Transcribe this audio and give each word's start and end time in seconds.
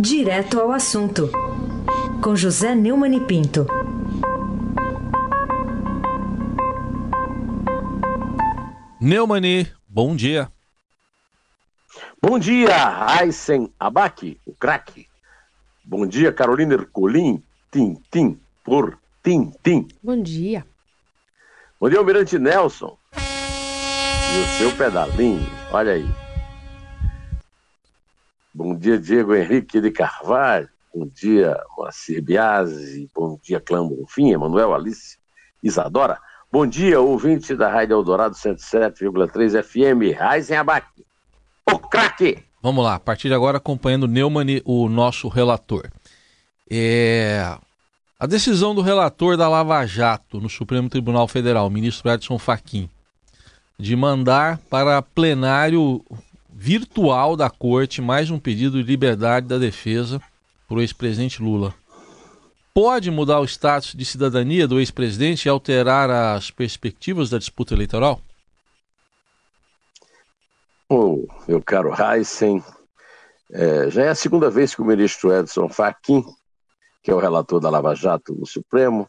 Direto 0.00 0.60
ao 0.60 0.70
assunto, 0.70 1.28
com 2.22 2.36
José 2.36 2.72
Neumann 2.72 3.16
e 3.16 3.20
Pinto. 3.20 3.66
Neumani, 9.00 9.66
bom 9.88 10.14
dia. 10.14 10.52
Bom 12.22 12.38
dia, 12.38 13.08
Aysen 13.08 13.72
Abac, 13.76 14.40
o 14.46 14.54
craque. 14.54 15.08
Bom 15.84 16.06
dia, 16.06 16.32
Carolina 16.32 16.74
Ercolim, 16.74 17.42
Tim 17.72 18.00
por 18.62 18.96
Tim 19.24 19.52
Bom 20.00 20.22
dia. 20.22 20.64
Bom 21.80 21.88
dia, 21.88 21.98
Almirante 21.98 22.38
Nelson. 22.38 22.96
E 23.16 24.38
o 24.42 24.46
seu 24.58 24.70
pedalinho, 24.76 25.44
olha 25.72 25.94
aí. 25.94 26.27
Bom 28.58 28.74
dia, 28.74 28.98
Diego 28.98 29.36
Henrique 29.36 29.80
de 29.80 29.88
Carvalho. 29.92 30.68
Bom 30.92 31.06
dia, 31.06 31.56
Moacir 31.76 32.20
Biasi. 32.20 33.08
Bom 33.14 33.38
dia, 33.40 33.60
Clã 33.60 33.86
Bonfim, 33.86 34.32
Emanuel 34.32 34.74
Alice 34.74 35.16
Isadora. 35.62 36.18
Bom 36.50 36.66
dia, 36.66 37.00
ouvinte 37.00 37.54
da 37.54 37.70
Rádio 37.70 37.94
Eldorado 37.94 38.34
107,3 38.34 39.62
FM, 39.62 40.18
Raizen 40.18 40.56
Abac. 40.56 40.88
O 41.70 41.78
craque! 41.78 42.42
Vamos 42.60 42.84
lá, 42.84 42.96
a 42.96 42.98
partir 42.98 43.28
de 43.28 43.34
agora 43.34 43.58
acompanhando 43.58 44.08
Neumann, 44.08 44.60
o 44.64 44.88
nosso 44.88 45.28
relator. 45.28 45.88
É... 46.68 47.56
A 48.18 48.26
decisão 48.26 48.74
do 48.74 48.82
relator 48.82 49.36
da 49.36 49.48
Lava 49.48 49.86
Jato 49.86 50.40
no 50.40 50.48
Supremo 50.48 50.88
Tribunal 50.88 51.28
Federal, 51.28 51.70
ministro 51.70 52.10
Edson 52.10 52.40
Fachin, 52.40 52.90
de 53.78 53.94
mandar 53.94 54.58
para 54.68 55.00
plenário 55.00 56.04
virtual 56.60 57.36
da 57.36 57.48
corte 57.48 58.02
mais 58.02 58.32
um 58.32 58.38
pedido 58.38 58.82
de 58.82 58.90
liberdade 58.90 59.46
da 59.46 59.58
defesa 59.58 60.20
para 60.66 60.76
o 60.76 60.80
ex-presidente 60.80 61.40
Lula. 61.40 61.72
Pode 62.74 63.12
mudar 63.12 63.38
o 63.38 63.44
status 63.44 63.94
de 63.94 64.04
cidadania 64.04 64.66
do 64.66 64.80
ex-presidente 64.80 65.46
e 65.46 65.48
alterar 65.48 66.10
as 66.10 66.50
perspectivas 66.50 67.30
da 67.30 67.38
disputa 67.38 67.74
eleitoral? 67.74 68.20
Oh, 70.88 71.28
meu 71.46 71.62
caro 71.62 71.94
Heisen, 71.94 72.60
é, 73.52 73.88
já 73.88 74.02
é 74.02 74.08
a 74.08 74.14
segunda 74.16 74.50
vez 74.50 74.74
que 74.74 74.82
o 74.82 74.84
ministro 74.84 75.32
Edson 75.32 75.68
Fachin, 75.68 76.24
que 77.04 77.10
é 77.12 77.14
o 77.14 77.20
relator 77.20 77.60
da 77.60 77.70
Lava 77.70 77.94
Jato 77.94 78.34
no 78.34 78.44
Supremo, 78.44 79.08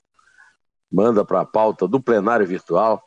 manda 0.91 1.25
para 1.25 1.41
a 1.41 1.45
pauta 1.45 1.87
do 1.87 1.99
plenário 1.99 2.45
virtual. 2.45 3.01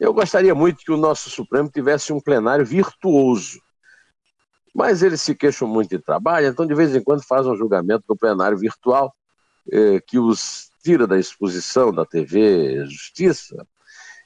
Eu 0.00 0.12
gostaria 0.12 0.54
muito 0.54 0.84
que 0.84 0.90
o 0.90 0.96
nosso 0.96 1.30
Supremo 1.30 1.70
tivesse 1.70 2.12
um 2.12 2.20
plenário 2.20 2.66
virtuoso, 2.66 3.62
mas 4.74 5.02
eles 5.02 5.22
se 5.22 5.34
queixam 5.34 5.68
muito 5.68 5.90
de 5.90 5.98
trabalho, 6.00 6.48
então 6.48 6.66
de 6.66 6.74
vez 6.74 6.94
em 6.94 7.02
quando 7.02 7.22
fazem 7.22 7.52
um 7.52 7.56
julgamento 7.56 8.04
no 8.08 8.16
plenário 8.16 8.58
virtual 8.58 9.14
eh, 9.70 10.00
que 10.06 10.18
os 10.18 10.70
tira 10.82 11.06
da 11.06 11.18
exposição 11.18 11.92
da 11.92 12.04
TV 12.04 12.84
Justiça 12.86 13.66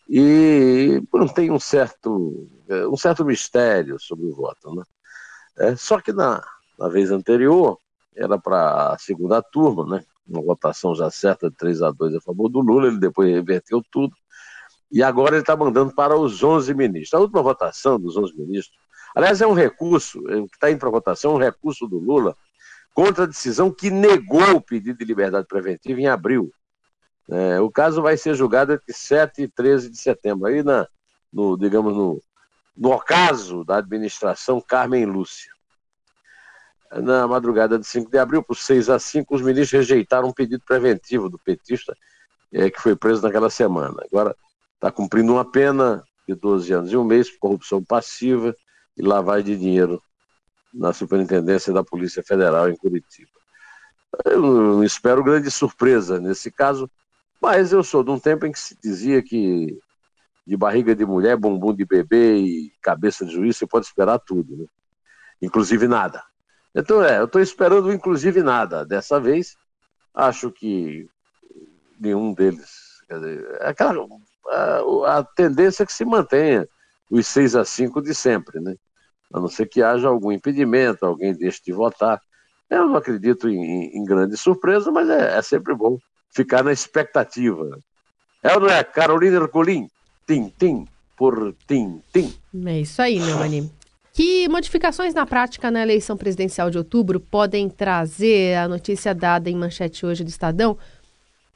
e 0.09 1.01
tem 1.35 1.51
um 1.51 1.61
certo, 1.61 2.49
eh, 2.69 2.87
um 2.89 2.97
certo 2.97 3.25
mistério 3.25 4.01
sobre 4.01 4.27
o 4.27 4.35
voto. 4.35 4.75
Né? 4.75 4.83
É, 5.59 5.77
só 5.77 6.01
que 6.01 6.13
na, 6.13 6.43
na 6.79 6.89
vez 6.89 7.11
anterior 7.11 7.79
era 8.17 8.39
para 8.39 8.95
a 8.95 8.99
segunda 8.99 9.43
turma, 9.43 9.87
né? 9.87 10.05
uma 10.27 10.43
votação 10.43 10.95
já 10.95 11.11
certa 11.11 11.51
de 11.51 11.57
3 11.57 11.83
a 11.83 11.91
2 11.91 12.17
a 12.17 12.21
favor 12.21 12.49
do 12.49 12.61
Lula, 12.61 12.89
ele 12.89 12.99
depois 12.99 13.31
reverteu 13.31 13.83
tudo, 13.91 14.15
e 14.91 15.03
agora 15.03 15.35
ele 15.35 15.43
está 15.43 15.57
mandando 15.57 15.95
para 15.95 16.17
os 16.17 16.43
11 16.43 16.75
ministros. 16.75 17.15
A 17.15 17.23
última 17.23 17.43
votação 17.43 18.01
dos 18.01 18.17
11 18.17 18.35
ministros 18.37 18.88
Aliás, 19.19 19.41
é 19.41 19.47
um 19.49 19.53
recurso, 19.53 20.23
é, 20.29 20.35
que 20.43 20.55
está 20.55 20.79
para 20.79 20.91
votação, 20.91 21.33
é 21.33 21.35
um 21.35 21.39
recurso 21.39 21.89
do 21.89 21.99
Lula 21.99 22.37
contra 22.95 23.25
a 23.25 23.27
decisão 23.27 23.69
que 23.69 23.91
negou 23.91 24.49
o 24.53 24.61
pedido 24.61 24.97
de 24.97 25.05
liberdade 25.05 25.45
preventiva 25.49 26.01
em 26.01 26.07
abril. 26.07 26.53
É, 27.29 27.61
o 27.61 27.69
caso 27.69 28.01
vai 28.01 28.17
ser 28.17 28.37
julgado 28.37 28.75
entre 28.75 28.93
7 28.93 29.43
e 29.43 29.49
13 29.49 29.91
de 29.91 29.99
setembro, 29.99 30.47
aí 30.47 30.63
na, 30.63 30.87
no, 31.33 31.59
digamos, 31.59 31.97
no, 31.97 32.23
no 32.77 32.93
ocaso 32.93 33.65
da 33.65 33.79
administração 33.79 34.61
Carmen 34.61 35.05
Lúcia. 35.05 35.51
Na 36.93 37.27
madrugada 37.27 37.77
de 37.77 37.89
5 37.89 38.09
de 38.13 38.19
abril, 38.19 38.41
por 38.41 38.57
6 38.57 38.89
a 38.89 39.01
5, 39.01 39.35
os 39.35 39.43
ministros 39.43 39.81
rejeitaram 39.81 40.29
um 40.29 40.33
pedido 40.33 40.63
preventivo 40.65 41.29
do 41.29 41.41
petista, 41.41 41.93
é, 42.53 42.71
que 42.71 42.81
foi 42.81 42.95
preso 42.95 43.21
naquela 43.21 43.51
semana. 43.51 44.01
Agora 44.13 44.37
está 44.77 44.93
cumprindo 44.93 45.33
uma 45.33 45.45
pena 45.45 46.05
de 46.29 46.37
12 46.37 46.73
anos 46.73 46.93
e 46.93 46.97
um 46.97 47.03
mês 47.03 47.29
por 47.29 47.41
corrupção 47.41 47.83
passiva 47.83 48.55
e 48.99 49.03
lavagem 49.03 49.45
de 49.45 49.57
dinheiro 49.57 50.03
na 50.75 50.93
Superintendência 50.93 51.73
da 51.73 51.85
Polícia 51.85 52.23
Federal 52.23 52.69
em 52.69 52.77
Curitiba. 52.77 53.31
Eu 54.25 54.41
não 54.41 54.85
espero 54.85 55.23
grande 55.25 55.51
surpresa 55.51 56.21
nesse 56.21 56.51
caso, 56.51 56.91
mas 57.41 57.73
eu 57.73 57.83
sou 57.83 58.03
de 58.03 58.11
um 58.11 58.19
tempo 58.19 58.47
em 58.47 58.53
que 58.53 58.59
se 58.59 58.77
dizia 58.83 59.23
que 59.23 59.79
de 60.47 60.57
barriga 60.57 60.95
de 60.95 61.05
mulher, 61.05 61.37
bumbum 61.37 61.75
de 61.75 61.85
bebê 61.85 62.39
e 62.39 62.73
cabeça 62.81 63.25
de 63.25 63.33
juiz 63.33 63.57
você 63.57 63.67
pode 63.67 63.87
esperar 63.87 64.19
tudo, 64.19 64.57
né? 64.57 64.65
inclusive 65.43 65.87
nada. 65.87 66.25
Então 66.75 67.05
é, 67.05 67.19
eu 67.19 67.27
estou 67.27 67.41
esperando 67.41 67.93
inclusive 67.93 68.43
nada. 68.43 68.85
Dessa 68.85 69.21
vez, 69.21 69.57
acho 70.15 70.51
que 70.51 71.09
nenhum 72.01 72.33
deles. 72.33 72.99
Dizer, 73.11 73.59
é 73.61 73.69
aquela, 73.69 74.07
a, 74.49 75.19
a 75.19 75.25
tendência 75.25 75.83
é 75.83 75.87
que 75.87 75.93
se 75.93 76.05
mantenha 76.05 76.67
os 77.11 77.27
6 77.27 77.57
a 77.57 77.65
5 77.65 78.03
de 78.03 78.15
sempre, 78.15 78.61
né? 78.61 78.75
A 79.33 79.41
não 79.41 79.49
ser 79.49 79.67
que 79.67 79.83
haja 79.83 80.09
algum 80.09 80.33
impedimento, 80.33 81.05
alguém 81.05 81.35
deixe 81.35 81.61
de 81.65 81.73
votar. 81.73 82.21
Eu 82.71 82.87
não 82.87 82.97
acredito 82.97 83.49
em, 83.49 83.97
em 83.97 84.05
grande 84.05 84.37
surpresa, 84.37 84.91
mas 84.91 85.09
é, 85.09 85.39
é, 85.39 85.43
sempre 85.43 85.75
bom 85.75 85.99
ficar 86.31 86.63
na 86.63 86.73
expectativa. 86.73 87.79
É 88.43 88.55
ou 88.55 88.61
não 88.61 88.69
é? 88.69 88.85
Carolina 88.85 89.37
Ercolim, 89.37 89.89
tim, 90.27 90.53
tim, 90.59 90.87
por 91.17 91.55
tim, 91.67 92.01
tim. 92.13 92.33
É 92.67 92.81
isso 92.81 93.01
aí, 93.01 93.19
meu 93.19 93.37
maninho. 93.39 93.71
Que 94.13 94.49
modificações 94.49 95.15
na 95.15 95.25
prática 95.25 95.71
na 95.71 95.83
eleição 95.83 96.17
presidencial 96.17 96.71
de 96.71 96.79
outubro 96.79 97.21
podem 97.21 97.69
trazer 97.69 98.57
a 98.57 98.67
notícia 98.67 99.15
dada 99.15 99.49
em 99.49 99.57
manchete 99.57 100.05
hoje 100.05 100.25
do 100.25 100.29
Estadão, 100.29 100.77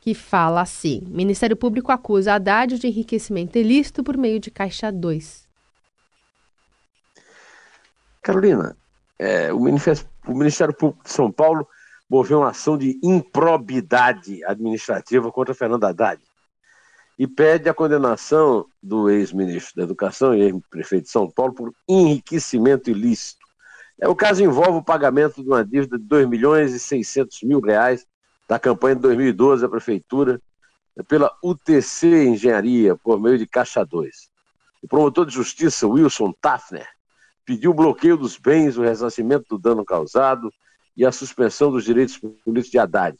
que 0.00 0.14
fala 0.14 0.60
assim: 0.60 1.02
Ministério 1.08 1.56
Público 1.56 1.90
acusa 1.90 2.34
Haddad 2.34 2.78
de 2.78 2.86
enriquecimento 2.86 3.58
ilícito 3.58 4.04
por 4.04 4.16
meio 4.16 4.38
de 4.38 4.50
Caixa 4.50 4.92
2. 4.92 5.41
Carolina, 8.22 8.76
é, 9.18 9.52
o, 9.52 9.60
Ministério, 9.60 10.00
o, 10.26 10.34
Ministério, 10.34 10.74
Público 10.74 11.02
de 11.04 11.10
São 11.10 11.30
Paulo 11.30 11.66
moveu 12.08 12.38
uma 12.38 12.50
ação 12.50 12.78
de 12.78 12.98
improbidade 13.02 14.44
administrativa 14.44 15.30
contra 15.32 15.54
Fernando 15.54 15.84
Haddad 15.84 16.22
e 17.18 17.26
pede 17.26 17.68
a 17.68 17.74
condenação 17.74 18.66
do 18.82 19.10
ex-ministro 19.10 19.76
da 19.76 19.82
Educação 19.82 20.34
e 20.34 20.42
ex-prefeito 20.42 21.04
de 21.04 21.10
São 21.10 21.28
Paulo 21.28 21.52
por 21.52 21.72
enriquecimento 21.88 22.90
ilícito. 22.90 23.44
É, 24.00 24.08
o 24.08 24.14
caso 24.14 24.42
envolve 24.42 24.78
o 24.78 24.84
pagamento 24.84 25.42
de 25.42 25.48
uma 25.48 25.64
dívida 25.64 25.98
de 25.98 26.04
2 26.04 26.28
milhões 26.28 26.72
e 26.72 26.78
600 26.78 27.42
mil 27.42 27.60
reais 27.60 28.06
da 28.48 28.58
campanha 28.58 28.96
de 28.96 29.02
2012 29.02 29.62
da 29.62 29.68
Prefeitura 29.68 30.40
pela 31.08 31.30
UTC 31.42 32.24
Engenharia, 32.24 32.96
por 32.96 33.20
meio 33.20 33.38
de 33.38 33.46
Caixa 33.46 33.84
2. 33.84 34.30
O 34.82 34.88
promotor 34.88 35.26
de 35.26 35.34
justiça, 35.34 35.86
Wilson 35.86 36.32
Tafner, 36.40 36.86
pediu 37.44 37.70
o 37.70 37.74
bloqueio 37.74 38.16
dos 38.16 38.36
bens, 38.36 38.76
o 38.76 38.82
ressarcimento 38.82 39.44
do 39.48 39.58
dano 39.58 39.84
causado 39.84 40.52
e 40.96 41.04
a 41.04 41.12
suspensão 41.12 41.70
dos 41.70 41.84
direitos 41.84 42.18
políticos 42.18 42.70
de 42.70 42.78
Haddad. 42.78 43.18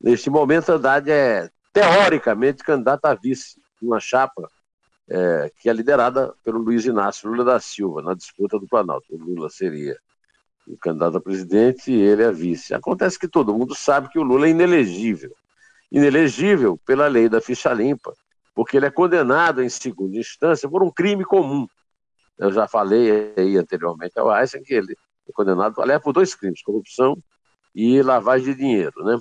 Neste 0.00 0.30
momento, 0.30 0.72
Haddad 0.72 1.10
é, 1.10 1.50
teoricamente, 1.72 2.64
candidato 2.64 3.04
a 3.06 3.14
vice, 3.14 3.60
uma 3.80 4.00
chapa 4.00 4.48
é, 5.08 5.50
que 5.60 5.68
é 5.68 5.72
liderada 5.72 6.34
pelo 6.44 6.58
Luiz 6.58 6.84
Inácio 6.84 7.30
Lula 7.30 7.44
da 7.44 7.60
Silva, 7.60 8.02
na 8.02 8.14
disputa 8.14 8.58
do 8.58 8.68
Planalto. 8.68 9.06
O 9.10 9.16
Lula 9.16 9.48
seria 9.48 9.96
o 10.66 10.76
candidato 10.76 11.16
a 11.16 11.20
presidente 11.20 11.90
e 11.90 12.00
ele 12.00 12.22
é 12.22 12.30
vice. 12.30 12.74
Acontece 12.74 13.18
que 13.18 13.26
todo 13.26 13.54
mundo 13.54 13.74
sabe 13.74 14.08
que 14.10 14.18
o 14.18 14.22
Lula 14.22 14.46
é 14.46 14.50
inelegível. 14.50 15.34
Inelegível 15.90 16.78
pela 16.84 17.06
lei 17.06 17.28
da 17.28 17.40
ficha 17.40 17.72
limpa, 17.72 18.12
porque 18.54 18.76
ele 18.76 18.86
é 18.86 18.90
condenado 18.90 19.62
em 19.62 19.68
segunda 19.68 20.18
instância 20.18 20.68
por 20.68 20.82
um 20.82 20.90
crime 20.90 21.24
comum, 21.24 21.66
eu 22.38 22.52
já 22.52 22.68
falei 22.68 23.34
aí 23.36 23.56
anteriormente 23.56 24.18
ao 24.18 24.30
Einstein 24.30 24.62
que 24.62 24.74
ele 24.74 24.96
é 25.28 25.32
condenado 25.32 25.80
aliás, 25.80 26.02
por 26.02 26.12
dois 26.12 26.34
crimes, 26.34 26.62
corrupção 26.62 27.16
e 27.74 28.02
lavagem 28.02 28.52
de 28.52 28.54
dinheiro. 28.54 29.04
Né? 29.04 29.18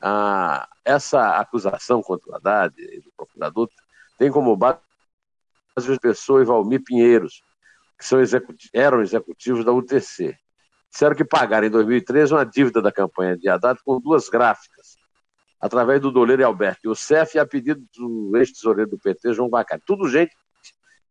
Ah, 0.00 0.68
essa 0.84 1.38
acusação 1.38 2.02
contra 2.02 2.30
o 2.30 2.34
Haddad 2.34 2.74
e 2.78 3.00
do 3.00 3.12
procurador 3.16 3.68
tem 4.18 4.30
como 4.30 4.56
base 4.56 4.78
a 5.76 6.00
pessoa 6.00 6.42
e 6.42 6.44
Valmir 6.44 6.82
Pinheiros, 6.84 7.42
que 7.98 8.04
são 8.04 8.20
executivos, 8.20 8.70
eram 8.74 9.00
executivos 9.00 9.64
da 9.64 9.72
UTC. 9.72 10.36
Disseram 10.90 11.14
que 11.14 11.24
pagaram 11.24 11.66
em 11.66 11.70
2013 11.70 12.34
uma 12.34 12.44
dívida 12.44 12.82
da 12.82 12.90
campanha 12.90 13.36
de 13.36 13.48
Haddad 13.48 13.80
com 13.84 14.00
duas 14.00 14.28
gráficas, 14.28 14.96
através 15.60 16.00
do 16.00 16.10
Doleiro 16.10 16.44
Alberto 16.44 16.88
Youssef 16.88 17.36
e 17.36 17.38
a 17.38 17.46
pedido 17.46 17.82
do 17.94 18.36
ex-tesoureiro 18.36 18.90
do 18.90 18.98
PT, 18.98 19.34
João 19.34 19.48
Bacari. 19.48 19.82
Tudo 19.86 20.08
gente 20.08 20.34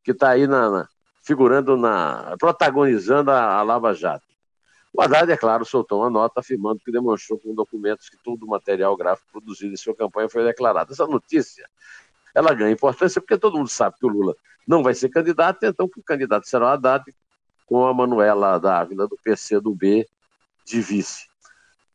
que 0.04 0.12
está 0.12 0.32
aí 0.32 0.48
na, 0.48 0.70
na, 0.70 0.88
figurando 1.30 1.78
na. 1.78 2.36
protagonizando 2.40 3.30
a, 3.30 3.58
a 3.58 3.62
Lava 3.62 3.94
Jato. 3.94 4.26
O 4.92 5.00
Haddad, 5.00 5.32
é 5.32 5.38
claro, 5.38 5.64
soltou 5.64 6.02
uma 6.02 6.10
nota 6.10 6.40
afirmando 6.40 6.82
que 6.84 6.92
demonstrou 6.92 7.38
com 7.38 7.54
documentos 7.54 8.10
que 8.10 8.18
todo 8.24 8.42
o 8.44 8.48
material 8.48 8.98
gráfico 8.98 9.32
produzido 9.32 9.72
em 9.72 9.78
sua 9.78 9.96
campanha 9.96 10.28
foi 10.28 10.44
declarado. 10.44 10.92
Essa 10.92 11.06
notícia, 11.06 11.70
ela 12.34 12.52
ganha 12.56 12.72
importância 12.72 13.22
porque 13.22 13.38
todo 13.38 13.60
mundo 13.60 13.70
sabe 13.70 13.96
que 14.00 14.06
o 14.08 14.10
Lula 14.10 14.36
não 14.68 14.82
vai 14.82 14.96
ser 14.96 15.10
candidato, 15.10 15.64
então 15.64 15.88
que 15.88 16.00
o 16.00 16.04
candidato 16.04 16.48
será 16.50 16.66
o 16.66 16.70
Haddad 16.70 17.06
com 17.68 17.86
a 17.86 17.94
Manuela 17.94 18.58
Dávila 18.58 19.08
do 19.08 19.16
PC 19.24 19.60
do 19.60 19.76
B 19.76 20.08
de 20.66 20.82
vice. 20.82 21.28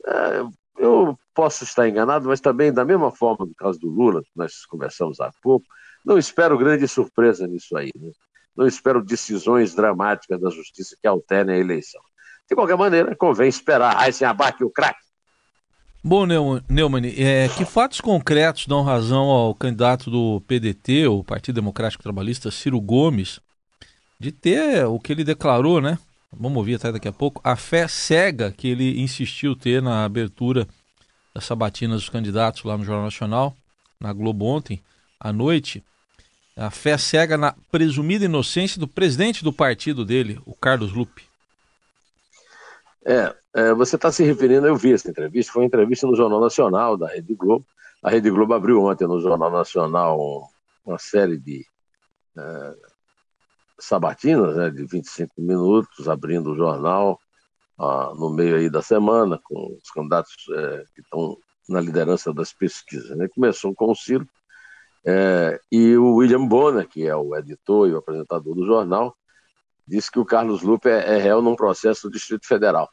É, 0.07 0.45
eu 0.77 1.19
posso 1.33 1.65
estar 1.65 1.89
enganado, 1.89 2.29
mas 2.29 2.39
também, 2.39 2.71
da 2.71 2.85
mesma 2.85 3.11
forma, 3.11 3.45
no 3.45 3.53
caso 3.53 3.77
do 3.77 3.89
Lula, 3.89 4.23
que 4.23 4.31
nós 4.33 4.65
conversamos 4.65 5.19
há 5.19 5.29
pouco, 5.41 5.65
não 6.05 6.17
espero 6.17 6.57
grande 6.57 6.87
surpresa 6.87 7.45
nisso 7.45 7.75
aí. 7.75 7.91
Né? 7.99 8.11
Não 8.55 8.65
espero 8.65 9.03
decisões 9.03 9.75
dramáticas 9.75 10.39
da 10.39 10.49
justiça 10.49 10.95
que 10.99 11.07
alternem 11.07 11.55
a 11.55 11.59
eleição. 11.59 12.01
De 12.49 12.55
qualquer 12.55 12.77
maneira, 12.77 13.15
convém 13.15 13.49
esperar 13.49 14.11
se 14.13 14.23
abaque 14.23 14.63
o 14.63 14.69
craque. 14.69 15.05
Bom, 16.03 16.23
Neumann, 16.69 17.07
é, 17.17 17.49
que 17.49 17.65
fatos 17.65 17.99
concretos 17.99 18.67
dão 18.67 18.83
razão 18.83 19.23
ao 19.23 19.55
candidato 19.55 20.11
do 20.11 20.39
PDT, 20.41 21.07
o 21.07 21.23
Partido 21.23 21.55
Democrático 21.55 22.03
Trabalhista, 22.03 22.51
Ciro 22.51 22.79
Gomes, 22.79 23.39
de 24.19 24.31
ter 24.31 24.85
o 24.85 24.99
que 24.99 25.11
ele 25.11 25.23
declarou, 25.23 25.81
né? 25.81 25.97
Vamos 26.31 26.57
ouvir 26.57 26.75
até 26.75 26.91
daqui 26.91 27.07
a 27.07 27.11
pouco, 27.11 27.41
a 27.43 27.55
fé 27.55 27.87
cega 27.87 28.51
que 28.51 28.67
ele 28.67 29.01
insistiu 29.01 29.55
ter 29.55 29.81
na 29.81 30.05
abertura 30.05 30.67
das 31.33 31.45
sabatinas 31.45 32.01
dos 32.01 32.09
candidatos 32.09 32.63
lá 32.63 32.77
no 32.77 32.85
Jornal 32.85 33.05
Nacional, 33.05 33.55
na 33.99 34.13
Globo 34.13 34.45
ontem 34.45 34.83
à 35.19 35.33
noite. 35.33 35.83
A 36.57 36.71
fé 36.71 36.97
cega 36.97 37.37
na 37.37 37.53
presumida 37.69 38.25
inocência 38.25 38.79
do 38.79 38.87
presidente 38.87 39.43
do 39.43 39.51
partido 39.51 40.05
dele, 40.05 40.39
o 40.45 40.55
Carlos 40.55 40.93
Lupe. 40.93 41.23
É, 43.05 43.35
é 43.53 43.73
você 43.73 43.97
está 43.97 44.11
se 44.11 44.23
referindo, 44.23 44.65
eu 44.65 44.75
vi 44.75 44.93
essa 44.93 45.09
entrevista, 45.09 45.51
foi 45.51 45.63
uma 45.63 45.67
entrevista 45.67 46.07
no 46.07 46.15
Jornal 46.15 46.39
Nacional 46.39 46.95
da 46.95 47.07
Rede 47.07 47.35
Globo. 47.35 47.65
A 48.01 48.09
Rede 48.09 48.29
Globo 48.29 48.53
abriu 48.53 48.81
ontem 48.83 49.05
no 49.05 49.19
Jornal 49.19 49.51
Nacional 49.51 50.49
uma 50.85 50.97
série 50.97 51.37
de 51.37 51.65
é, 52.37 52.75
sabatinas, 53.77 54.55
né, 54.55 54.69
de 54.69 54.85
25 54.85 55.33
minutos, 55.41 56.07
abrindo 56.07 56.51
o 56.51 56.55
jornal 56.55 57.19
ah, 57.77 58.13
no 58.15 58.29
meio 58.29 58.55
aí 58.55 58.69
da 58.69 58.81
semana, 58.81 59.39
com 59.43 59.77
os 59.81 59.91
candidatos 59.91 60.33
é, 60.53 60.85
que 60.95 61.01
estão 61.01 61.37
na 61.67 61.81
liderança 61.81 62.33
das 62.33 62.53
pesquisas. 62.53 63.17
Né? 63.17 63.27
Começou 63.27 63.73
com 63.75 63.91
o 63.91 63.95
Ciro 63.95 64.25
é, 65.05 65.59
e 65.71 65.95
o 65.95 66.15
William 66.15 66.45
Bonner, 66.47 66.87
que 66.87 67.05
é 67.05 67.15
o 67.15 67.35
editor 67.35 67.87
e 67.87 67.93
o 67.93 67.97
apresentador 67.97 68.55
do 68.55 68.65
jornal, 68.65 69.15
disse 69.87 70.09
que 70.11 70.19
o 70.19 70.25
Carlos 70.25 70.63
Lupe 70.63 70.89
é, 70.89 71.15
é 71.15 71.17
réu 71.17 71.41
num 71.41 71.55
processo 71.55 72.09
do 72.09 72.13
Distrito 72.13 72.47
Federal. 72.47 72.89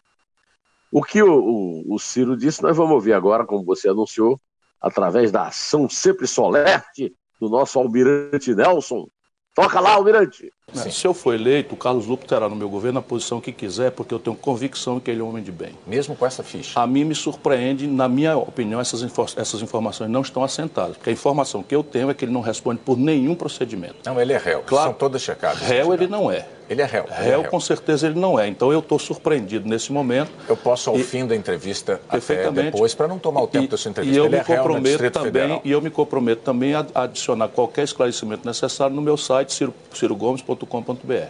O 0.92 1.02
que 1.02 1.22
o, 1.22 1.32
o, 1.32 1.94
o, 1.94 1.98
Ciro 1.98 2.36
disse, 2.36 2.62
nós 2.62 2.76
vamos 2.76 2.92
ouvir 2.92 3.14
agora, 3.14 3.46
como 3.46 3.64
você 3.64 3.88
anunciou, 3.88 4.38
através 4.78 5.32
da 5.32 5.46
ação 5.46 5.88
sempre 5.88 6.26
solerte 6.26 7.16
do 7.40 7.48
nosso 7.48 7.78
almirante 7.78 8.54
Nelson. 8.54 9.08
Toca 9.54 9.80
lá, 9.80 9.92
almirante! 9.92 10.50
Se 10.72 11.06
eu 11.06 11.12
for 11.12 11.34
eleito, 11.34 11.74
o 11.74 11.76
Carlos 11.76 12.06
Lupe 12.06 12.24
terá 12.24 12.48
no 12.48 12.56
meu 12.56 12.70
governo 12.70 12.98
a 13.00 13.02
posição 13.02 13.38
que 13.38 13.52
quiser, 13.52 13.90
porque 13.90 14.14
eu 14.14 14.18
tenho 14.18 14.34
convicção 14.34 14.98
que 14.98 15.10
ele 15.10 15.20
é 15.20 15.24
um 15.24 15.28
homem 15.28 15.42
de 15.42 15.52
bem. 15.52 15.74
Mesmo 15.86 16.16
com 16.16 16.24
essa 16.24 16.42
ficha? 16.42 16.80
A 16.80 16.86
mim 16.86 17.04
me 17.04 17.14
surpreende, 17.14 17.86
na 17.86 18.08
minha 18.08 18.38
opinião, 18.38 18.80
essas, 18.80 19.02
essas 19.36 19.60
informações 19.60 20.08
não 20.08 20.22
estão 20.22 20.42
assentadas. 20.42 20.96
Porque 20.96 21.10
a 21.10 21.12
informação 21.12 21.62
que 21.62 21.74
eu 21.74 21.84
tenho 21.84 22.08
é 22.08 22.14
que 22.14 22.24
ele 22.24 22.32
não 22.32 22.40
responde 22.40 22.80
por 22.80 22.96
nenhum 22.96 23.34
procedimento. 23.34 23.96
Não, 24.06 24.18
ele 24.18 24.32
é 24.32 24.38
réu. 24.38 24.62
Claro. 24.62 24.90
São 24.90 24.94
todas 24.94 25.20
checadas. 25.20 25.60
Réu 25.60 25.92
ele 25.92 26.06
não 26.06 26.32
é. 26.32 26.48
Ele 26.72 26.80
é 26.80 26.86
réu. 26.86 27.04
Réu, 27.08 27.18
é 27.18 27.28
réu, 27.28 27.44
com 27.44 27.60
certeza, 27.60 28.06
ele 28.06 28.18
não 28.18 28.40
é. 28.40 28.48
Então 28.48 28.72
eu 28.72 28.78
estou 28.78 28.98
surpreendido 28.98 29.68
nesse 29.68 29.92
momento. 29.92 30.32
Eu 30.48 30.56
posso, 30.56 30.88
ao 30.88 30.98
e, 30.98 31.04
fim 31.04 31.26
da 31.26 31.36
entrevista, 31.36 32.00
até 32.08 32.50
depois, 32.50 32.94
para 32.94 33.06
não 33.06 33.18
tomar 33.18 33.42
o 33.42 33.46
tempo 33.46 33.66
e, 33.66 33.68
dessa 33.68 33.90
entrevista. 33.90 34.16
E 34.16 34.18
eu 34.18 34.24
ele 34.24 34.36
me 34.36 34.40
é 34.40 34.44
comprometo 34.44 35.10
também, 35.10 35.32
Federal. 35.32 35.60
E 35.64 35.70
eu 35.70 35.82
me 35.82 35.90
comprometo 35.90 36.42
também 36.42 36.74
a 36.74 36.86
adicionar 36.94 37.48
qualquer 37.48 37.84
esclarecimento 37.84 38.46
necessário 38.46 38.96
no 38.96 39.02
meu 39.02 39.18
site, 39.18 39.52
ciro, 39.52 39.74
cirogomes.com.br. 39.92 41.26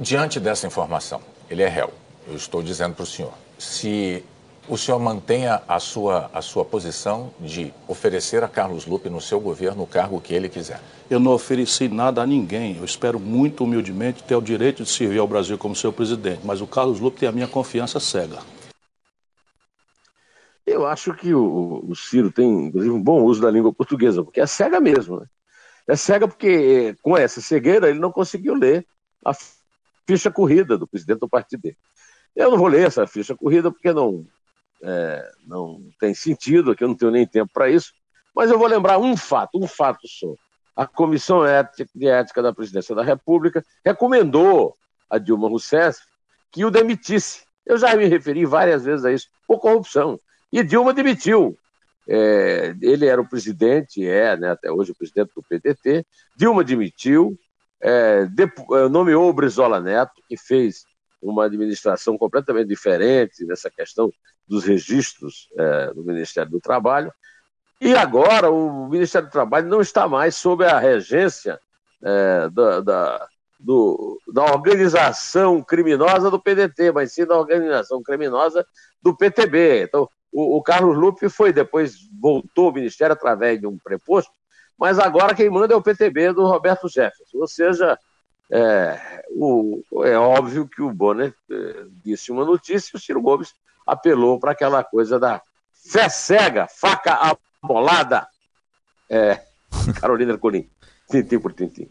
Diante 0.00 0.40
dessa 0.40 0.66
informação, 0.66 1.20
ele 1.50 1.62
é 1.62 1.68
réu. 1.68 1.90
Eu 2.26 2.34
estou 2.34 2.62
dizendo 2.62 2.94
para 2.94 3.02
o 3.02 3.06
senhor, 3.06 3.32
se 3.58 4.24
o 4.68 4.78
senhor 4.78 4.98
mantenha 4.98 5.62
a 5.68 5.78
sua, 5.78 6.30
a 6.32 6.40
sua 6.40 6.64
posição 6.64 7.32
de 7.38 7.72
oferecer 7.86 8.42
a 8.42 8.48
Carlos 8.48 8.86
Lupe 8.86 9.10
no 9.10 9.20
seu 9.20 9.38
governo 9.38 9.82
o 9.82 9.86
cargo 9.86 10.20
que 10.20 10.34
ele 10.34 10.48
quiser. 10.48 10.80
Eu 11.10 11.20
não 11.20 11.32
ofereci 11.32 11.88
nada 11.88 12.22
a 12.22 12.26
ninguém. 12.26 12.76
Eu 12.78 12.84
espero 12.84 13.20
muito 13.20 13.64
humildemente 13.64 14.22
ter 14.22 14.34
o 14.34 14.40
direito 14.40 14.82
de 14.82 14.88
servir 14.88 15.18
ao 15.18 15.28
Brasil 15.28 15.58
como 15.58 15.76
seu 15.76 15.92
presidente, 15.92 16.40
mas 16.44 16.60
o 16.60 16.66
Carlos 16.66 16.98
Lupe 16.98 17.20
tem 17.20 17.28
a 17.28 17.32
minha 17.32 17.46
confiança 17.46 18.00
cega. 18.00 18.38
Eu 20.66 20.86
acho 20.86 21.12
que 21.12 21.34
o, 21.34 21.84
o 21.86 21.94
Ciro 21.94 22.32
tem, 22.32 22.66
inclusive, 22.66 22.94
um 22.94 23.02
bom 23.02 23.22
uso 23.22 23.42
da 23.42 23.50
língua 23.50 23.72
portuguesa, 23.72 24.24
porque 24.24 24.40
é 24.40 24.46
cega 24.46 24.80
mesmo. 24.80 25.20
Né? 25.20 25.26
É 25.86 25.96
cega 25.96 26.26
porque, 26.26 26.96
com 27.02 27.16
essa 27.16 27.42
cegueira, 27.42 27.90
ele 27.90 27.98
não 27.98 28.10
conseguiu 28.10 28.54
ler 28.54 28.86
a 29.22 29.32
ficha 30.06 30.30
corrida 30.30 30.78
do 30.78 30.86
presidente 30.86 31.20
do 31.20 31.28
partido 31.28 31.60
dele. 31.60 31.76
Eu 32.34 32.50
não 32.50 32.56
vou 32.56 32.66
ler 32.66 32.86
essa 32.86 33.06
ficha 33.06 33.36
corrida 33.36 33.70
porque 33.70 33.92
não, 33.92 34.26
é, 34.82 35.30
não 35.46 35.80
tem 35.98 36.14
sentido, 36.14 36.70
aqui 36.70 36.84
eu 36.84 36.88
não 36.88 36.94
tenho 36.94 37.12
nem 37.12 37.26
tempo 37.26 37.50
para 37.52 37.70
isso, 37.70 37.92
mas 38.34 38.50
eu 38.50 38.58
vou 38.58 38.66
lembrar 38.66 38.98
um 38.98 39.16
fato, 39.16 39.58
um 39.58 39.66
fato 39.66 40.06
só. 40.08 40.34
A 40.76 40.86
Comissão 40.86 41.42
de 41.94 42.08
Ética 42.08 42.42
da 42.42 42.52
Presidência 42.52 42.94
da 42.94 43.02
República 43.02 43.64
recomendou 43.84 44.76
a 45.08 45.18
Dilma 45.18 45.48
Rousseff 45.48 46.00
que 46.50 46.64
o 46.64 46.70
demitisse. 46.70 47.44
Eu 47.64 47.78
já 47.78 47.96
me 47.96 48.06
referi 48.06 48.44
várias 48.44 48.84
vezes 48.84 49.04
a 49.04 49.12
isso, 49.12 49.28
por 49.46 49.58
corrupção. 49.60 50.18
E 50.52 50.62
Dilma 50.62 50.92
demitiu. 50.92 51.56
É, 52.06 52.74
ele 52.82 53.06
era 53.06 53.20
o 53.20 53.28
presidente, 53.28 54.06
é 54.06 54.36
né, 54.36 54.50
até 54.50 54.70
hoje 54.70 54.92
o 54.92 54.94
presidente 54.94 55.30
do 55.34 55.42
PDT. 55.42 56.04
Dilma 56.36 56.62
demitiu, 56.62 57.38
é, 57.80 58.26
é, 58.26 58.88
nomeou 58.88 59.28
o 59.28 59.32
Brizola 59.32 59.80
Neto, 59.80 60.12
que 60.28 60.36
fez 60.36 60.84
uma 61.24 61.46
administração 61.46 62.18
completamente 62.18 62.68
diferente 62.68 63.44
nessa 63.46 63.70
questão 63.70 64.12
dos 64.46 64.64
registros 64.64 65.48
é, 65.58 65.94
do 65.94 66.04
Ministério 66.04 66.50
do 66.50 66.60
Trabalho. 66.60 67.12
E 67.80 67.94
agora 67.94 68.50
o 68.50 68.88
Ministério 68.88 69.28
do 69.28 69.32
Trabalho 69.32 69.68
não 69.68 69.80
está 69.80 70.06
mais 70.06 70.36
sob 70.36 70.64
a 70.64 70.78
regência 70.78 71.58
é, 72.02 72.48
da, 72.50 72.80
da, 72.80 73.26
do, 73.58 74.20
da 74.32 74.44
organização 74.44 75.62
criminosa 75.62 76.30
do 76.30 76.40
PDT, 76.40 76.92
mas 76.92 77.12
sim 77.12 77.24
da 77.24 77.38
organização 77.38 78.02
criminosa 78.02 78.64
do 79.02 79.16
PTB. 79.16 79.84
Então, 79.84 80.08
o, 80.30 80.58
o 80.58 80.62
Carlos 80.62 80.96
Lupe 80.96 81.28
foi 81.28 81.52
depois, 81.52 81.96
voltou 82.20 82.66
ao 82.66 82.72
Ministério 82.72 83.14
através 83.14 83.58
de 83.58 83.66
um 83.66 83.78
preposto, 83.78 84.32
mas 84.78 84.98
agora 84.98 85.34
quem 85.34 85.48
manda 85.48 85.72
é 85.72 85.76
o 85.76 85.82
PTB 85.82 86.32
do 86.32 86.46
Roberto 86.46 86.88
Jefferson. 86.88 87.38
Ou 87.38 87.46
seja, 87.46 87.98
é, 88.50 89.24
o, 89.30 89.82
é 90.04 90.16
óbvio 90.16 90.68
que 90.68 90.82
o 90.82 90.92
Bonner 90.92 91.34
é, 91.50 91.84
disse 92.04 92.30
uma 92.30 92.44
notícia 92.44 92.90
e 92.92 92.96
o 92.96 93.00
Ciro 93.00 93.20
Gomes 93.20 93.54
apelou 93.86 94.38
para 94.38 94.52
aquela 94.52 94.82
coisa 94.84 95.18
da 95.18 95.40
fé 95.72 96.08
cega, 96.08 96.66
faca 96.68 97.36
amolada. 97.62 98.26
É, 99.08 99.40
Carolina 100.00 100.36
Colim, 100.38 100.68
tintim 101.10 101.38
por 101.38 101.52
tintim. 101.52 101.88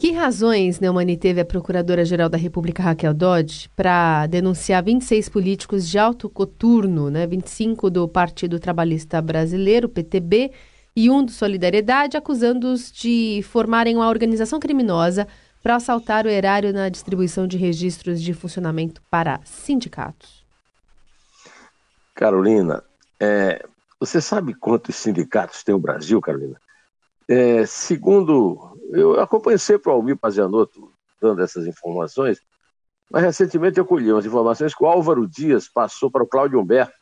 Que 0.00 0.12
razões 0.12 0.78
Neumani 0.78 1.16
teve 1.16 1.40
a 1.40 1.44
Procuradora-Geral 1.44 2.28
da 2.28 2.38
República 2.38 2.84
Raquel 2.84 3.12
Dodge 3.12 3.68
para 3.74 4.28
denunciar 4.28 4.80
26 4.84 5.28
políticos 5.28 5.88
de 5.88 5.98
alto 5.98 6.30
coturno, 6.30 7.10
né? 7.10 7.26
25 7.26 7.90
do 7.90 8.06
Partido 8.06 8.60
Trabalhista 8.60 9.20
Brasileiro, 9.20 9.88
PTB, 9.88 10.52
e 10.98 11.08
um 11.08 11.24
do 11.24 11.30
Solidariedade, 11.30 12.16
acusando-os 12.16 12.90
de 12.90 13.40
formarem 13.44 13.94
uma 13.94 14.08
organização 14.08 14.58
criminosa 14.58 15.28
para 15.62 15.76
assaltar 15.76 16.26
o 16.26 16.28
erário 16.28 16.72
na 16.72 16.88
distribuição 16.88 17.46
de 17.46 17.56
registros 17.56 18.20
de 18.20 18.34
funcionamento 18.34 19.00
para 19.08 19.40
sindicatos. 19.44 20.44
Carolina, 22.16 22.82
é, 23.20 23.64
você 24.00 24.20
sabe 24.20 24.54
quantos 24.54 24.96
sindicatos 24.96 25.62
tem 25.62 25.72
o 25.72 25.78
Brasil, 25.78 26.20
Carolina? 26.20 26.60
É, 27.28 27.64
segundo, 27.64 28.76
eu 28.90 29.20
acompanhei 29.20 29.58
sempre 29.58 29.92
o 29.92 29.92
Almir 29.92 30.16
Pazianotto 30.16 30.92
dando 31.22 31.40
essas 31.44 31.64
informações, 31.64 32.40
mas 33.08 33.22
recentemente 33.22 33.78
eu 33.78 33.86
colhi 33.86 34.12
umas 34.12 34.26
informações 34.26 34.74
que 34.74 34.82
o 34.82 34.88
Álvaro 34.88 35.28
Dias 35.28 35.68
passou 35.68 36.10
para 36.10 36.24
o 36.24 36.28
Cláudio 36.28 36.58
Humberto, 36.58 36.92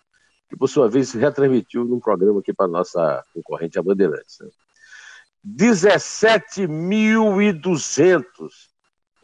que 0.48 0.56
por 0.56 0.68
sua 0.68 0.88
vez 0.88 1.12
retransmitiu 1.12 1.84
num 1.84 2.00
programa 2.00 2.40
aqui 2.40 2.54
para 2.54 2.68
nossa 2.68 3.22
concorrente, 3.34 3.78
a 3.78 3.82
Bandeirantes. 3.82 4.38
Né? 4.40 4.48
17.200 5.46 8.24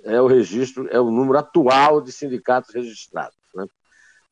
é 0.04 0.20
o 0.20 0.26
registro, 0.26 0.88
é 0.88 1.00
o 1.00 1.10
número 1.10 1.38
atual 1.38 2.00
de 2.00 2.12
sindicatos 2.12 2.74
registrados, 2.74 3.36
né? 3.54 3.66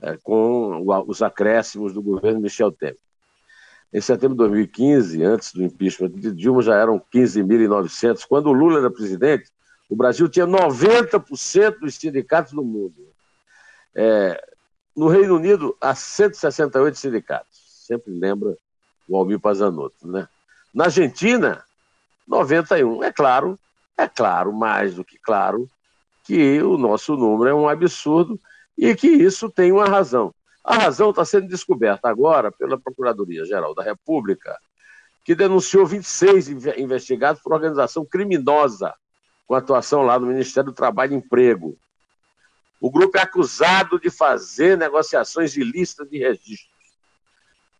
É, 0.03 0.17
com 0.23 0.83
os 1.07 1.21
acréscimos 1.21 1.93
do 1.93 2.03
governo 2.03 2.41
Michel 2.41 2.73
Temer. 2.73 2.97
Em 3.93 4.01
setembro 4.01 4.37
de 4.37 4.39
2015, 4.39 5.23
antes 5.23 5.53
do 5.53 5.63
impeachment 5.63 6.11
de 6.11 6.33
Dilma, 6.33 6.63
já 6.63 6.77
eram 6.77 6.99
15.900. 7.13 8.25
Quando 8.27 8.47
o 8.47 8.53
Lula 8.53 8.79
era 8.79 8.91
presidente, 8.91 9.51
o 9.89 9.97
Brasil 9.97 10.29
tinha 10.29 10.47
90% 10.47 11.81
dos 11.81 11.97
sindicatos 11.97 12.53
do 12.53 12.65
mundo. 12.65 12.95
É, 13.95 14.41
no 14.97 15.09
Reino 15.09 15.37
Unido, 15.37 15.77
há 15.81 15.95
168 15.95 16.97
sindicatos. 16.97 17.61
Sempre 17.87 18.13
lembra 18.13 18.57
o 19.09 19.17
Almir 19.17 19.41
Pazanotto, 19.41 20.07
né? 20.07 20.29
Na 20.73 20.85
Argentina, 20.85 21.65
91. 22.27 23.03
É 23.03 23.13
claro, 23.13 23.59
é 23.97 24.09
claro, 24.09 24.53
mais 24.53 24.95
do 24.95 25.05
que 25.05 25.19
claro, 25.19 25.69
que 26.25 26.63
o 26.63 26.79
nosso 26.79 27.17
número 27.17 27.51
é 27.51 27.55
um 27.55 27.69
absurdo 27.69 28.39
e 28.79 28.95
que 28.95 29.09
isso 29.09 29.51
tem 29.51 29.73
uma 29.73 29.87
razão. 29.87 30.33
A 30.63 30.77
razão 30.77 31.11
está 31.11 31.25
sendo 31.25 31.49
descoberta 31.49 32.09
agora 32.09 32.53
pela 32.53 32.79
Procuradoria-Geral 32.79 33.75
da 33.75 33.83
República, 33.83 34.57
que 35.25 35.35
denunciou 35.35 35.87
26 35.87 36.49
investigados 36.79 37.43
por 37.43 37.53
organização 37.53 38.05
criminosa 38.05 38.95
com 39.47 39.55
atuação 39.55 40.03
lá 40.03 40.19
no 40.19 40.27
Ministério 40.27 40.71
do 40.71 40.75
Trabalho 40.75 41.13
e 41.13 41.17
Emprego. 41.17 41.77
O 42.81 42.91
grupo 42.91 43.19
é 43.19 43.21
acusado 43.21 44.01
de 44.01 44.09
fazer 44.11 44.79
negociações 44.79 45.57
ilícitas 45.57 46.09
de 46.09 46.19
registros. 46.19 46.71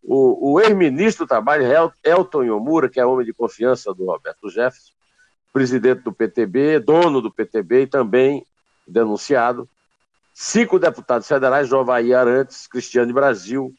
O, 0.03 0.53
o 0.53 0.59
ex-ministro 0.59 1.25
do 1.25 1.29
Trabalho, 1.29 1.65
Elton 2.03 2.43
Yomura, 2.43 2.89
que 2.89 2.99
é 2.99 3.05
homem 3.05 3.25
de 3.25 3.33
confiança 3.33 3.93
do 3.93 4.05
Roberto 4.05 4.49
Jefferson, 4.49 4.93
presidente 5.51 6.01
do 6.01 6.13
PTB, 6.13 6.79
dono 6.79 7.21
do 7.21 7.31
PTB 7.31 7.83
e 7.83 7.87
também 7.87 8.45
denunciado, 8.87 9.67
cinco 10.33 10.79
deputados 10.79 11.27
federais, 11.27 11.67
Jovaí 11.67 12.13
Arantes, 12.13 12.67
Cristiane 12.67 13.13
Brasil, 13.13 13.73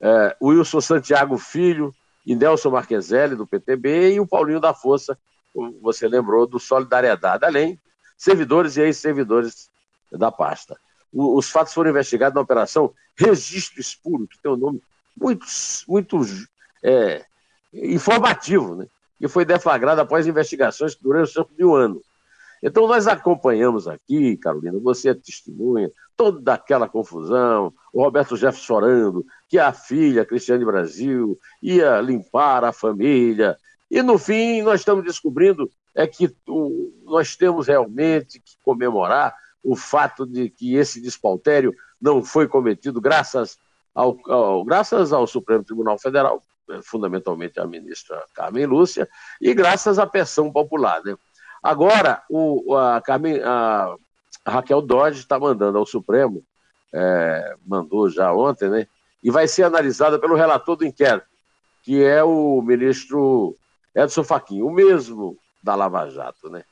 é, 0.00 0.36
Wilson 0.42 0.80
Santiago 0.80 1.36
Filho 1.36 1.94
e 2.26 2.34
Nelson 2.34 2.70
Marqueselli, 2.70 3.36
do 3.36 3.46
PTB, 3.46 4.14
e 4.14 4.20
o 4.20 4.26
Paulinho 4.26 4.60
da 4.60 4.72
Força, 4.72 5.18
como 5.52 5.78
você 5.80 6.08
lembrou, 6.08 6.46
do 6.46 6.58
Solidariedade, 6.58 7.44
além 7.44 7.78
servidores 8.16 8.76
e 8.76 8.82
ex-servidores 8.82 9.68
da 10.16 10.30
pasta. 10.30 10.78
O, 11.12 11.38
os 11.38 11.50
fatos 11.50 11.72
foram 11.72 11.90
investigados 11.90 12.34
na 12.34 12.40
operação 12.40 12.92
Registro 13.16 13.80
Espuro, 13.80 14.26
que 14.26 14.40
tem 14.42 14.50
um 14.50 14.56
nome 14.56 14.82
muito, 15.16 15.46
muito 15.88 16.20
é, 16.82 17.24
informativo, 17.72 18.74
né? 18.74 18.86
que 19.18 19.28
foi 19.28 19.44
deflagrado 19.44 20.00
após 20.00 20.26
investigações 20.26 20.94
que 20.94 21.02
duraram 21.02 21.26
cerca 21.26 21.50
de 21.56 21.64
um 21.64 21.74
ano. 21.74 22.00
Então, 22.62 22.86
nós 22.86 23.06
acompanhamos 23.06 23.86
aqui, 23.86 24.36
Carolina, 24.38 24.78
você 24.80 25.10
é 25.10 25.14
testemunha, 25.14 25.90
toda 26.16 26.54
aquela 26.54 26.88
confusão, 26.88 27.72
o 27.92 28.02
Roberto 28.02 28.36
Jefferson 28.36 28.64
chorando, 28.64 29.26
que 29.48 29.58
a 29.58 29.72
filha, 29.72 30.24
Cristiane 30.24 30.64
Brasil, 30.64 31.38
ia 31.62 32.00
limpar 32.00 32.64
a 32.64 32.72
família. 32.72 33.56
E, 33.90 34.02
no 34.02 34.18
fim, 34.18 34.62
nós 34.62 34.80
estamos 34.80 35.04
descobrindo 35.04 35.70
é 35.94 36.06
que 36.06 36.34
nós 37.04 37.36
temos 37.36 37.68
realmente 37.68 38.40
que 38.40 38.56
comemorar 38.64 39.34
o 39.64 39.74
fato 39.74 40.26
de 40.26 40.50
que 40.50 40.76
esse 40.76 41.00
despautério 41.00 41.74
não 42.00 42.22
foi 42.22 42.46
cometido 42.46 43.00
graças 43.00 43.58
ao, 43.94 44.18
ao, 44.30 44.64
graças 44.64 45.12
ao 45.12 45.26
Supremo 45.26 45.64
Tribunal 45.64 45.98
Federal, 45.98 46.42
eh, 46.70 46.80
fundamentalmente 46.82 47.58
à 47.58 47.66
ministra 47.66 48.22
Carmen 48.34 48.66
Lúcia, 48.66 49.08
e 49.40 49.54
graças 49.54 49.98
à 49.98 50.06
pressão 50.06 50.52
popular. 50.52 51.02
Né? 51.02 51.16
Agora, 51.62 52.22
o, 52.28 52.76
a, 52.76 53.00
Carmen, 53.00 53.40
a, 53.42 53.94
Raquel 54.46 54.82
Dodge 54.82 55.20
está 55.20 55.38
mandando 55.38 55.78
ao 55.78 55.86
Supremo, 55.86 56.44
é, 56.92 57.56
mandou 57.66 58.08
já 58.10 58.32
ontem, 58.32 58.68
né? 58.68 58.86
E 59.22 59.30
vai 59.30 59.48
ser 59.48 59.64
analisada 59.64 60.18
pelo 60.18 60.36
relator 60.36 60.76
do 60.76 60.84
inquérito, 60.84 61.26
que 61.82 62.04
é 62.04 62.22
o 62.22 62.60
ministro 62.62 63.56
Edson 63.94 64.22
Fachin, 64.22 64.62
o 64.62 64.70
mesmo 64.70 65.36
da 65.62 65.74
Lava 65.74 66.08
Jato, 66.10 66.50
né? 66.50 66.62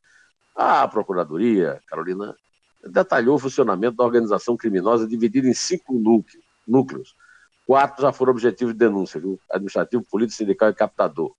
A 0.55 0.87
Procuradoria, 0.87 1.81
Carolina, 1.89 2.37
detalhou 2.85 3.37
o 3.37 3.39
funcionamento 3.39 3.97
da 3.97 4.05
organização 4.05 4.57
criminosa 4.57 5.07
dividida 5.07 5.49
em 5.49 5.55
cinco 5.55 5.95
núcleos. 6.67 7.15
Quatro 7.67 8.03
já 8.03 8.13
foram 8.13 8.33
objetivos 8.33 8.75
de 8.75 8.79
denúncia, 8.79 9.21
viu? 9.21 9.39
administrativo, 9.51 10.05
político, 10.11 10.37
sindical 10.37 10.71
e 10.71 10.75
captador. 10.75 11.33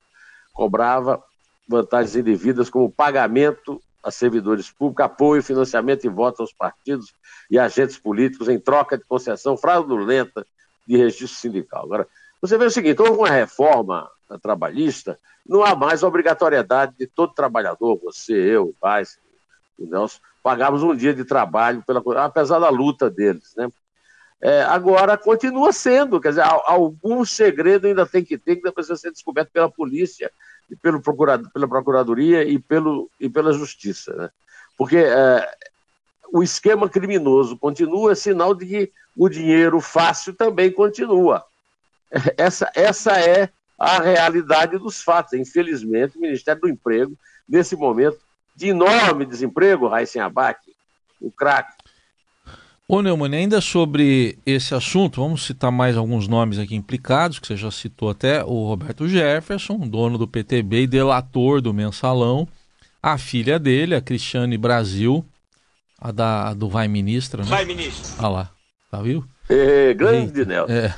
Cobrava 0.53 1.21
vantagens 1.67 2.15
indevidas 2.15 2.69
como 2.69 2.91
pagamento 2.91 3.81
a 4.03 4.11
servidores 4.11 4.69
públicos, 4.69 5.05
apoio, 5.05 5.41
financiamento 5.41 6.05
e 6.05 6.09
votos 6.09 6.41
aos 6.41 6.53
partidos 6.53 7.13
e 7.49 7.57
agentes 7.57 7.97
políticos 7.97 8.49
em 8.49 8.59
troca 8.59 8.97
de 8.97 9.03
concessão 9.05 9.55
fraudulenta 9.55 10.45
de 10.85 10.97
registro 10.97 11.27
sindical. 11.39 11.85
Agora, 11.85 12.07
você 12.41 12.57
vê 12.57 12.65
o 12.65 12.71
seguinte: 12.71 13.01
houve 13.01 13.17
uma 13.17 13.29
reforma 13.29 14.09
trabalhista, 14.41 15.17
não 15.47 15.63
há 15.63 15.75
mais 15.75 16.03
obrigatoriedade 16.03 16.95
de 16.97 17.07
todo 17.07 17.33
trabalhador, 17.33 17.99
você, 18.03 18.33
eu, 18.33 18.69
o 18.69 18.73
o 19.77 19.85
Nelson, 19.85 20.19
pagarmos 20.41 20.83
um 20.83 20.95
dia 20.95 21.13
de 21.13 21.23
trabalho, 21.23 21.83
pela, 21.85 22.03
apesar 22.23 22.59
da 22.59 22.69
luta 22.69 23.09
deles. 23.09 23.53
Né? 23.55 23.69
É, 24.41 24.63
agora, 24.63 25.17
continua 25.17 25.71
sendo, 25.71 26.19
quer 26.19 26.29
dizer, 26.29 26.43
algum 26.43 27.23
segredo 27.23 27.87
ainda 27.87 28.05
tem 28.05 28.23
que 28.23 28.37
ter, 28.37 28.57
que 28.57 28.71
precisa 28.71 28.97
ser 28.97 29.11
descoberto 29.11 29.51
pela 29.51 29.71
polícia 29.71 30.31
e 30.69 30.75
pelo 30.75 31.01
procurado, 31.01 31.49
pela 31.51 31.67
Procuradoria 31.67 32.43
e, 32.43 32.59
pelo, 32.59 33.09
e 33.19 33.29
pela 33.29 33.53
Justiça. 33.53 34.13
Né? 34.13 34.29
Porque 34.77 34.97
é, 34.97 35.49
o 36.31 36.43
esquema 36.43 36.89
criminoso 36.89 37.57
continua, 37.57 38.11
é 38.11 38.15
sinal 38.15 38.53
de 38.53 38.65
que 38.65 38.91
o 39.15 39.29
dinheiro 39.29 39.79
fácil 39.79 40.33
também 40.33 40.71
continua. 40.71 41.43
Essa, 42.37 42.71
essa 42.75 43.19
é 43.19 43.49
a 43.79 43.99
realidade 43.99 44.77
dos 44.77 45.01
fatos. 45.01 45.33
Infelizmente, 45.33 46.17
o 46.17 46.21
Ministério 46.21 46.61
do 46.61 46.69
Emprego, 46.69 47.17
nesse 47.49 47.75
momento 47.75 48.19
de 48.55 48.69
enorme 48.69 49.25
desemprego, 49.25 49.87
Raíssen 49.87 50.21
Abac, 50.21 50.59
o 51.21 51.31
craque, 51.31 51.73
Ô 52.85 53.01
Neumann, 53.01 53.33
ainda 53.33 53.61
sobre 53.61 54.37
esse 54.45 54.75
assunto, 54.75 55.21
vamos 55.21 55.45
citar 55.45 55.71
mais 55.71 55.95
alguns 55.95 56.27
nomes 56.27 56.59
aqui 56.59 56.75
implicados, 56.75 57.39
que 57.39 57.47
você 57.47 57.55
já 57.55 57.71
citou 57.71 58.09
até, 58.09 58.43
o 58.43 58.67
Roberto 58.67 59.07
Jefferson, 59.07 59.79
dono 59.79 60.17
do 60.17 60.27
PTB 60.27 60.81
e 60.81 60.87
delator 60.87 61.61
do 61.61 61.73
mensalão, 61.73 62.47
a 63.01 63.17
filha 63.17 63.57
dele, 63.57 63.95
a 63.95 64.01
Cristiane 64.01 64.57
Brasil, 64.57 65.25
a 65.97 66.11
da 66.11 66.49
a 66.49 66.53
do 66.53 66.67
Vai 66.67 66.89
Ministra, 66.89 67.43
né? 67.43 67.49
Vai 67.49 67.63
Ministra. 67.63 68.15
Ah 68.19 68.27
lá, 68.27 68.51
tá 68.91 69.01
viu? 69.01 69.25
É, 69.49 69.93
grande, 69.93 70.45
Nelson. 70.45 70.71
É. 70.71 70.93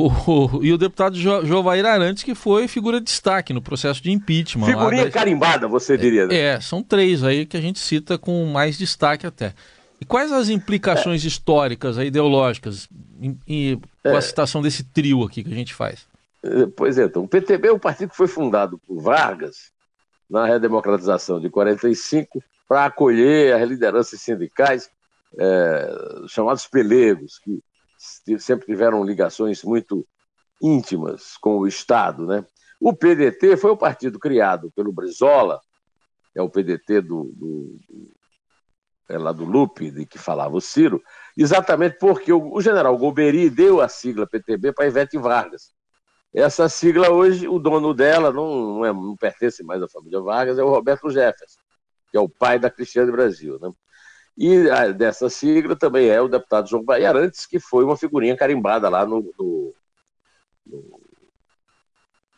O, 0.00 0.62
e 0.62 0.72
o 0.72 0.78
deputado 0.78 1.14
jo, 1.14 1.44
Jovair 1.44 1.84
Arantes, 1.84 2.22
que 2.22 2.34
foi 2.34 2.66
figura 2.66 2.98
de 2.98 3.04
destaque 3.04 3.52
no 3.52 3.60
processo 3.60 4.02
de 4.02 4.10
impeachment. 4.10 4.66
Figurinha 4.66 5.04
da... 5.04 5.10
carimbada, 5.10 5.68
você 5.68 5.98
diria. 5.98 6.26
Né? 6.26 6.36
É, 6.36 6.60
são 6.60 6.82
três 6.82 7.22
aí 7.22 7.44
que 7.44 7.56
a 7.56 7.60
gente 7.60 7.78
cita 7.78 8.16
com 8.16 8.46
mais 8.46 8.78
destaque 8.78 9.26
até. 9.26 9.52
E 10.00 10.04
quais 10.06 10.32
as 10.32 10.48
implicações 10.48 11.22
é. 11.22 11.28
históricas, 11.28 11.98
ideológicas, 11.98 12.88
em, 13.20 13.38
em, 13.46 13.80
com 14.02 14.14
a 14.14 14.16
é. 14.16 14.20
citação 14.22 14.62
desse 14.62 14.82
trio 14.82 15.22
aqui 15.22 15.44
que 15.44 15.52
a 15.52 15.56
gente 15.56 15.74
faz? 15.74 16.06
É, 16.42 16.66
pois 16.74 16.96
é, 16.96 17.04
então, 17.04 17.24
o 17.24 17.28
PTB 17.28 17.68
é 17.68 17.72
um 17.72 17.78
partido 17.78 18.08
que 18.08 18.16
foi 18.16 18.28
fundado 18.28 18.78
por 18.78 18.98
Vargas 19.02 19.70
na 20.28 20.46
redemocratização 20.46 21.38
de 21.38 21.50
45 21.50 22.42
para 22.66 22.86
acolher 22.86 23.54
as 23.54 23.68
lideranças 23.68 24.20
sindicais 24.20 24.88
é, 25.38 25.94
chamados 26.28 26.66
pelegos, 26.66 27.38
que 27.38 27.60
sempre 28.38 28.66
tiveram 28.66 29.04
ligações 29.04 29.62
muito 29.62 30.06
íntimas 30.62 31.36
com 31.36 31.58
o 31.58 31.66
Estado. 31.66 32.26
Né? 32.26 32.44
O 32.80 32.94
PDT 32.94 33.56
foi 33.56 33.70
o 33.70 33.76
partido 33.76 34.18
criado 34.18 34.70
pelo 34.72 34.92
Brizola, 34.92 35.60
é 36.34 36.40
o 36.40 36.48
PDT 36.48 37.00
do, 37.02 37.32
do, 37.34 37.76
é, 39.08 39.18
lá 39.18 39.32
do 39.32 39.44
Lupe, 39.44 39.90
de 39.90 40.06
que 40.06 40.18
falava 40.18 40.56
o 40.56 40.60
Ciro, 40.60 41.02
exatamente 41.36 41.98
porque 41.98 42.32
o, 42.32 42.54
o 42.54 42.60
general 42.60 42.96
Golbery 42.96 43.50
deu 43.50 43.80
a 43.80 43.88
sigla 43.88 44.26
PTB 44.26 44.72
para 44.72 44.86
Ivete 44.86 45.18
Vargas. 45.18 45.72
Essa 46.32 46.68
sigla 46.68 47.10
hoje, 47.10 47.48
o 47.48 47.58
dono 47.58 47.92
dela 47.92 48.32
não, 48.32 48.74
não, 48.74 48.84
é, 48.84 48.92
não, 48.92 49.16
pertence 49.16 49.64
mais 49.64 49.82
à 49.82 49.88
família 49.88 50.20
Vargas, 50.20 50.58
é 50.58 50.62
o 50.62 50.68
Roberto 50.68 51.10
Jefferson, 51.10 51.58
que 52.08 52.16
é 52.16 52.20
o 52.20 52.28
pai 52.28 52.58
da 52.58 52.70
Cristiane 52.70 53.10
Brasil. 53.10 53.58
Né? 53.60 53.68
E 54.40 54.70
a, 54.70 54.88
dessa 54.88 55.28
sigla 55.28 55.76
também 55.76 56.08
é 56.08 56.18
o 56.20 56.28
deputado 56.28 56.68
João 56.68 56.82
Baiarantes, 56.82 57.44
que 57.44 57.60
foi 57.60 57.84
uma 57.84 57.96
figurinha 57.96 58.34
carimbada 58.34 58.88
lá 58.88 59.04
no, 59.04 59.20
no, 59.38 59.74
no, 60.66 61.00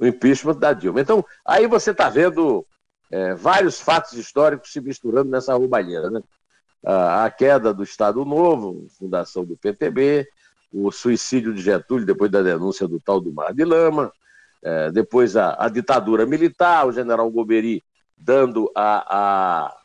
no 0.00 0.06
impeachment 0.09 0.56
da 0.56 0.73
Dilma. 0.73 1.00
Então, 1.00 1.25
aí 1.47 1.68
você 1.68 1.92
está 1.92 2.09
vendo 2.09 2.66
é, 3.09 3.35
vários 3.35 3.80
fatos 3.80 4.14
históricos 4.14 4.73
se 4.73 4.80
misturando 4.80 5.30
nessa 5.30 5.54
roubalheira. 5.54 6.11
Né? 6.11 6.21
a, 6.85 7.30
queda 7.30 7.73
do 7.73 7.82
Estado 7.82 8.25
Novo, 8.25 8.88
fundação 8.99 9.44
do 9.44 9.56
PTB, 9.56 10.26
o 10.73 10.90
suicídio 10.90 11.54
de 11.54 11.62
Getúlio 11.62 12.06
depois 12.06 12.30
da 12.30 12.42
denúncia 12.42 12.88
do 12.88 12.99
tal 12.99 13.21
do 13.21 13.32
Mar 13.32 13.54
de 13.54 13.64
Lama, 13.64 14.12
é, 14.62 14.90
depois 14.90 15.37
a, 15.37 15.56
a, 15.59 15.68
ditadura 15.68 16.26
militar, 16.26 16.87
o 16.87 16.92
general 16.92 17.30
Goberi 17.30 17.85
dando 18.16 18.71
a, 18.75 19.76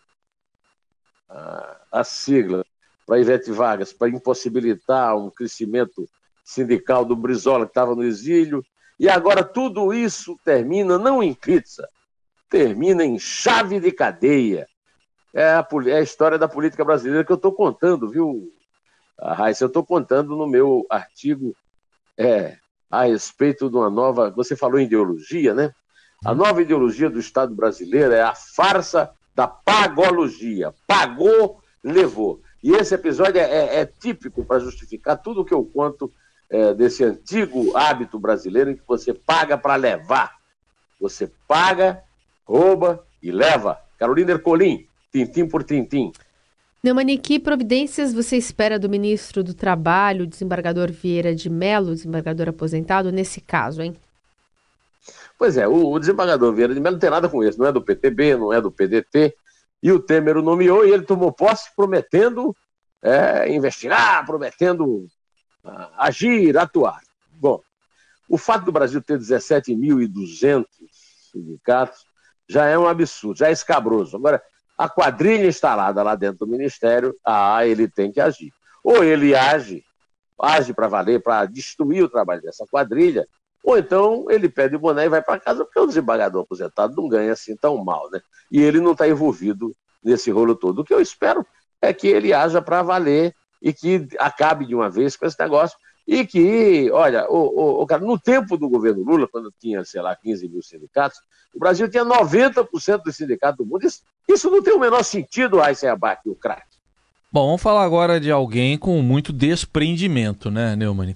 a, 1.30 1.78
a, 2.00 2.04
sigla 2.04 2.66
para 3.06 3.20
Ivete 3.20 3.52
Vargas 3.52 3.94
para 3.94 4.10
impossibilitar 4.10 5.18
um 5.18 5.30
crescimento 5.30 6.08
sindical 6.44 7.06
do 7.06 7.16
Brizola 7.16 7.66
que 7.66 7.72
estava 7.72 7.96
no 7.96 8.04
exílio. 8.04 8.64
E 9.00 9.08
agora 9.08 9.44
tudo 9.44 9.94
isso 9.94 10.38
termina 10.44 10.98
não 10.98 11.22
em 11.22 11.34
pizza, 11.34 11.88
termina 12.50 13.04
em 13.06 13.20
chave 13.20 13.80
de 13.80 13.92
cadeia 13.92 14.68
é 15.38 15.44
a, 15.44 15.68
é 15.86 15.98
a 15.98 16.02
história 16.02 16.36
da 16.36 16.48
política 16.48 16.84
brasileira 16.84 17.24
que 17.24 17.32
eu 17.32 17.36
estou 17.36 17.52
contando, 17.52 18.10
viu, 18.10 18.52
Raíssa, 19.20 19.66
eu 19.66 19.68
estou 19.68 19.86
contando 19.86 20.36
no 20.36 20.48
meu 20.48 20.84
artigo 20.90 21.56
é, 22.18 22.58
a 22.90 23.04
respeito 23.04 23.70
de 23.70 23.76
uma 23.76 23.90
nova. 23.90 24.32
Você 24.32 24.56
falou 24.56 24.80
em 24.80 24.86
ideologia, 24.86 25.54
né? 25.54 25.72
A 26.26 26.34
nova 26.34 26.60
ideologia 26.60 27.08
do 27.08 27.20
Estado 27.20 27.54
brasileiro 27.54 28.14
é 28.14 28.22
a 28.22 28.34
farsa 28.34 29.12
da 29.36 29.48
pagologia. 29.48 30.74
Pagou, 30.88 31.62
levou. 31.84 32.42
E 32.64 32.72
esse 32.72 32.94
episódio 32.94 33.40
é, 33.40 33.44
é, 33.44 33.80
é 33.82 33.86
típico 33.86 34.44
para 34.44 34.60
justificar 34.60 35.18
tudo 35.18 35.42
o 35.42 35.46
que 35.46 35.54
eu 35.54 35.64
conto 35.64 36.12
é, 36.50 36.74
desse 36.74 37.04
antigo 37.04 37.76
hábito 37.76 38.20
brasileiro 38.20 38.72
em 38.72 38.76
que 38.76 38.84
você 38.88 39.14
paga 39.14 39.58
para 39.58 39.76
levar. 39.76 40.38
Você 41.00 41.32
paga, 41.48 42.02
rouba 42.46 43.06
e 43.22 43.32
leva. 43.32 43.80
Carolina 43.98 44.32
Ercolim, 44.32 44.86
tintim 45.12 45.48
por 45.48 45.64
tintim. 45.64 46.12
Neumani, 46.84 47.18
que 47.18 47.40
providências 47.40 48.14
você 48.14 48.38
espera 48.38 48.80
do 48.80 48.90
ministro 48.90 49.44
do 49.44 49.54
Trabalho, 49.54 50.28
desembargador 50.28 50.92
Vieira 50.92 51.36
de 51.36 51.50
Mello, 51.50 51.94
desembargador 51.94 52.50
aposentado, 52.50 53.12
nesse 53.12 53.42
caso, 53.42 53.82
hein? 53.82 53.96
Pois 55.38 55.58
é, 55.58 55.68
o, 55.68 55.92
o 55.92 56.00
desembargador 56.00 56.54
Vieira 56.54 56.74
de 56.74 56.80
Mello 56.80 56.96
não 56.96 57.00
tem 57.00 57.10
nada 57.10 57.28
com 57.28 57.44
isso, 57.44 57.60
não 57.60 57.68
é 57.68 57.72
do 57.72 57.82
PTB, 57.82 58.38
não 58.38 58.54
é 58.54 58.62
do 58.62 58.72
PDT, 58.72 59.36
e 59.82 59.92
o 59.92 60.00
Temer 60.00 60.38
o 60.38 60.42
nomeou 60.42 60.86
e 60.86 60.92
ele 60.92 61.04
tomou 61.04 61.32
posse 61.32 61.70
prometendo 61.76 62.56
é, 63.02 63.52
investigar, 63.54 64.26
prometendo 64.26 65.06
uh, 65.64 65.88
agir, 65.98 66.58
atuar. 66.58 67.02
Bom, 67.32 67.62
o 68.28 68.38
fato 68.38 68.66
do 68.66 68.72
Brasil 68.72 69.02
ter 69.02 69.20
17.200 69.20 70.66
sindicatos 71.32 72.06
já 72.50 72.66
é 72.66 72.78
um 72.78 72.88
absurdo, 72.88 73.38
já 73.38 73.50
é 73.50 73.52
escabroso. 73.52 74.18
Agora, 74.18 74.42
a 74.78 74.88
quadrilha 74.90 75.48
instalada 75.48 76.02
lá 76.04 76.16
dentro 76.16 76.40
do 76.40 76.48
Ministério, 76.48 77.16
ah, 77.26 77.66
ele 77.66 77.88
tem 77.88 78.12
que 78.12 78.22
agir. 78.22 78.52
Ou 78.84 79.04
ele 79.04 79.36
age, 79.36 79.84
age 80.40 80.74
para 80.74 80.88
valer, 80.88 81.22
para 81.22 81.46
destruir 81.46 82.04
o 82.04 82.10
trabalho 82.10 82.42
dessa 82.42 82.66
quadrilha, 82.66 83.28
ou 83.64 83.78
então 83.78 84.26
ele 84.30 84.48
pede 84.48 84.76
o 84.76 84.80
boné 84.80 85.06
e 85.06 85.10
vai 85.10 85.22
para 85.22 85.40
casa, 85.40 85.66
porque 85.66 85.80
o 85.80 85.88
desembargador 85.88 86.44
aposentado 86.44 86.96
não 86.96 87.08
ganha 87.08 87.34
assim 87.34 87.56
tão 87.56 87.84
mal, 87.84 88.10
né? 88.12 88.22
E 88.52 88.62
ele 88.62 88.80
não 88.80 88.94
está 88.94 89.08
envolvido 89.08 89.76
nesse 90.04 90.32
rolo 90.32 90.56
todo. 90.56 90.80
O 90.80 90.84
que 90.84 90.94
eu 90.94 91.02
espero 91.02 91.46
é 91.82 91.94
que 91.94 92.08
ele 92.08 92.34
haja 92.34 92.62
para 92.62 92.82
valer 92.82 93.36
e 93.62 93.74
que 93.74 94.08
acabe 94.20 94.66
de 94.66 94.76
uma 94.76 94.90
vez 94.90 95.16
com 95.16 95.26
esse 95.26 95.40
negócio. 95.40 95.78
E 96.08 96.26
que, 96.26 96.90
olha, 96.92 97.30
o, 97.30 97.82
o, 97.82 97.86
cara, 97.86 98.06
no 98.06 98.18
tempo 98.18 98.58
do 98.58 98.70
governo 98.70 99.04
Lula, 99.04 99.28
quando 99.28 99.54
tinha, 99.60 99.84
sei 99.84 100.02
lá, 100.02 100.16
15 100.16 100.48
mil 100.48 100.62
sindicatos, 100.62 101.20
o 101.54 101.60
Brasil 101.60 101.90
tinha 101.90 102.06
90% 102.06 103.04
dos 103.04 103.16
sindicatos 103.16 103.58
do 103.58 103.70
mundo. 103.70 103.86
Isso, 103.86 104.02
isso 104.30 104.50
não 104.50 104.64
tem 104.64 104.74
o 104.74 104.80
menor 104.80 105.04
sentido, 105.04 105.60
Aysen 105.60 105.90
Abac, 105.90 106.22
o 106.30 106.36
craque. 106.36 106.78
Bom, 107.30 107.48
vamos 107.48 107.62
falar 107.62 107.84
agora 107.84 108.22
de 108.22 108.32
alguém 108.32 108.78
com 108.78 109.02
muito 109.02 109.34
desprendimento, 109.34 110.50
né, 110.50 110.78
Neumann? 110.78 111.14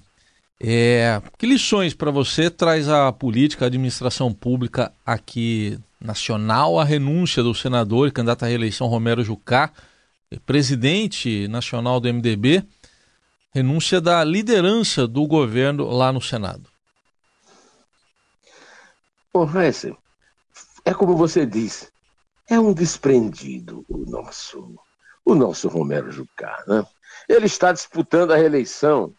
É, 0.64 1.20
que 1.36 1.44
lições 1.44 1.92
para 1.92 2.12
você 2.12 2.48
traz 2.48 2.88
a 2.88 3.12
política, 3.12 3.64
a 3.64 3.66
administração 3.66 4.32
pública 4.32 4.92
aqui 5.04 5.76
nacional, 6.00 6.78
a 6.78 6.84
renúncia 6.84 7.42
do 7.42 7.52
senador 7.52 8.06
e 8.06 8.12
candidato 8.12 8.44
à 8.44 8.46
reeleição 8.46 8.86
Romero 8.86 9.24
Jucá, 9.24 9.72
presidente 10.46 11.48
nacional 11.48 11.98
do 11.98 12.12
MDB, 12.12 12.64
renúncia 13.52 14.00
da 14.00 14.22
liderança 14.22 15.04
do 15.04 15.26
governo 15.26 15.90
lá 15.90 16.12
no 16.12 16.20
Senado? 16.20 16.70
Bom, 19.34 19.50
Heisen, 19.52 19.96
é 20.84 20.94
como 20.94 21.16
você 21.16 21.44
diz, 21.44 21.90
é 22.48 22.60
um 22.60 22.72
desprendido 22.72 23.84
o 23.88 23.98
nosso, 23.98 24.78
o 25.24 25.34
nosso 25.34 25.66
Romero 25.68 26.12
Jucá, 26.12 26.62
né? 26.68 26.86
Ele 27.28 27.46
está 27.46 27.72
disputando 27.72 28.32
a 28.32 28.36
reeleição 28.36 29.12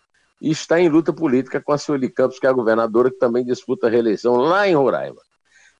e 0.43 0.51
está 0.51 0.77
em 0.77 0.89
luta 0.89 1.13
política 1.13 1.61
com 1.61 1.71
a 1.71 1.77
Sueli 1.77 2.09
Campos, 2.09 2.37
que 2.37 2.45
é 2.45 2.49
a 2.49 2.53
governadora, 2.53 3.09
que 3.09 3.17
também 3.17 3.45
disputa 3.45 3.87
a 3.87 3.89
reeleição 3.89 4.35
lá 4.35 4.67
em 4.67 4.75
Roraima. 4.75 5.21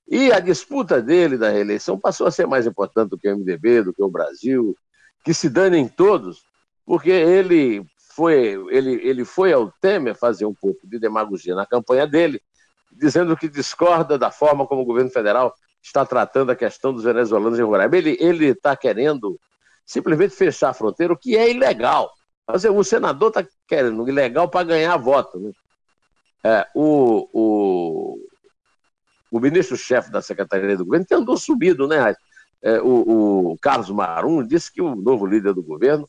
E 0.08 0.32
a 0.32 0.40
disputa 0.40 1.02
dele 1.02 1.36
da 1.36 1.50
reeleição 1.50 2.00
passou 2.00 2.26
a 2.26 2.30
ser 2.30 2.46
mais 2.46 2.66
importante 2.66 3.10
do 3.10 3.18
que 3.18 3.30
o 3.30 3.36
MDB, 3.36 3.82
do 3.82 3.92
que 3.92 4.02
o 4.02 4.08
Brasil, 4.08 4.74
que 5.22 5.34
se 5.34 5.50
danem 5.50 5.86
todos, 5.86 6.42
porque 6.86 7.10
ele 7.10 7.84
foi, 8.14 8.58
ele, 8.70 9.06
ele 9.06 9.22
foi 9.26 9.52
ao 9.52 9.70
Temer 9.82 10.14
fazer 10.14 10.46
um 10.46 10.54
pouco 10.54 10.88
de 10.88 10.98
demagogia 10.98 11.54
na 11.54 11.66
campanha 11.66 12.06
dele, 12.06 12.40
dizendo 12.90 13.36
que 13.36 13.50
discorda 13.50 14.16
da 14.16 14.30
forma 14.30 14.66
como 14.66 14.80
o 14.80 14.86
governo 14.86 15.10
federal 15.10 15.54
está 15.82 16.06
tratando 16.06 16.52
a 16.52 16.56
questão 16.56 16.90
dos 16.90 17.04
venezuelanos 17.04 17.58
em 17.58 17.62
Roraima. 17.62 17.96
Ele 17.96 18.46
está 18.46 18.74
querendo 18.74 19.38
simplesmente 19.84 20.34
fechar 20.34 20.70
a 20.70 20.74
fronteira, 20.74 21.12
o 21.12 21.18
que 21.18 21.36
é 21.36 21.50
ilegal. 21.50 22.10
Mas 22.46 22.64
o 22.64 22.84
senador 22.84 23.28
está 23.28 23.46
querendo 23.66 24.06
ilegal 24.08 24.48
para 24.48 24.66
ganhar 24.66 24.96
voto. 24.96 25.40
Né? 25.40 25.52
É, 26.44 26.68
o, 26.74 27.28
o, 27.32 28.18
o 29.30 29.40
ministro-chefe 29.40 30.10
da 30.10 30.20
Secretaria 30.20 30.76
do 30.76 30.84
Governo 30.84 31.06
que 31.06 31.14
andou 31.14 31.36
subido, 31.36 31.88
né? 31.88 32.14
É, 32.62 32.80
o, 32.80 33.52
o, 33.52 33.58
Carlos 33.58 33.90
Marum 33.90 34.46
disse 34.46 34.72
que 34.72 34.80
o 34.80 34.94
novo 34.94 35.26
líder 35.26 35.52
do 35.52 35.62
governo 35.62 36.08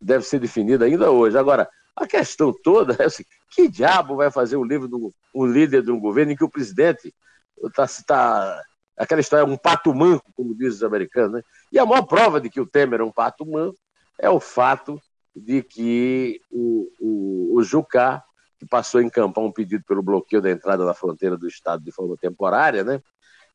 deve 0.00 0.24
ser 0.24 0.38
definido 0.38 0.84
ainda 0.84 1.10
hoje. 1.10 1.36
Agora, 1.36 1.68
a 1.94 2.06
questão 2.06 2.50
toda 2.50 2.96
é 2.98 3.04
assim: 3.04 3.24
que 3.50 3.68
diabo 3.68 4.16
vai 4.16 4.30
fazer 4.30 4.56
o 4.56 4.64
livro 4.64 4.88
do 4.88 5.12
um 5.34 5.44
líder 5.44 5.82
de 5.82 5.90
um 5.90 6.00
governo 6.00 6.32
em 6.32 6.36
que 6.36 6.44
o 6.44 6.50
presidente 6.50 7.14
está. 7.62 7.86
Tá, 8.06 8.62
aquela 8.96 9.20
história 9.20 9.42
é 9.42 9.46
um 9.46 9.56
pato 9.56 9.94
manco, 9.94 10.32
como 10.34 10.54
dizem 10.54 10.76
os 10.76 10.82
americanos, 10.82 11.32
né? 11.32 11.42
E 11.70 11.78
a 11.78 11.84
maior 11.84 12.02
prova 12.02 12.40
de 12.40 12.48
que 12.48 12.60
o 12.60 12.66
Temer 12.66 13.00
é 13.00 13.04
um 13.04 13.12
pato 13.12 13.44
manco 13.44 13.76
é 14.18 14.30
o 14.30 14.40
fato 14.40 15.00
de 15.34 15.62
que 15.62 16.40
o, 16.50 16.88
o, 17.00 17.58
o 17.58 17.62
Jucá, 17.62 18.22
que 18.58 18.66
passou 18.66 19.00
a 19.00 19.04
encampar 19.04 19.42
um 19.42 19.52
pedido 19.52 19.84
pelo 19.84 20.02
bloqueio 20.02 20.42
da 20.42 20.50
entrada 20.50 20.84
da 20.84 20.94
fronteira 20.94 21.36
do 21.36 21.48
Estado 21.48 21.82
de 21.82 21.90
forma 21.90 22.16
temporária, 22.16 22.84
né? 22.84 23.02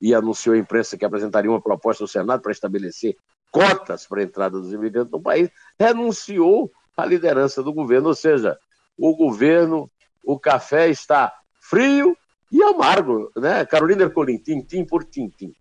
E 0.02 0.14
anunciou 0.14 0.56
à 0.56 0.58
imprensa 0.58 0.98
que 0.98 1.06
apresentaria 1.06 1.50
uma 1.50 1.62
proposta 1.62 2.04
ao 2.04 2.08
Senado 2.08 2.42
para 2.42 2.52
estabelecer 2.52 3.16
cotas 3.52 4.06
para 4.06 4.22
a 4.22 4.24
entrada 4.24 4.60
dos 4.60 4.74
imigrantes 4.74 5.12
no 5.12 5.22
país, 5.22 5.50
renunciou 5.80 6.72
à 6.96 7.06
liderança 7.06 7.64
do 7.64 7.74
governo. 7.74 8.10
Ou 8.10 8.16
seja, 8.16 8.58
o 8.98 9.16
governo, 9.16 9.90
o 10.24 10.40
café 10.40 10.90
está 10.90 11.34
frio 11.62 12.16
e 12.52 12.62
amargo, 12.62 13.32
né? 13.36 13.66
Carolina 13.66 14.04
Ercolim, 14.04 14.38
tintim 14.38 14.86
por 14.86 15.04
tintim. 15.04 15.54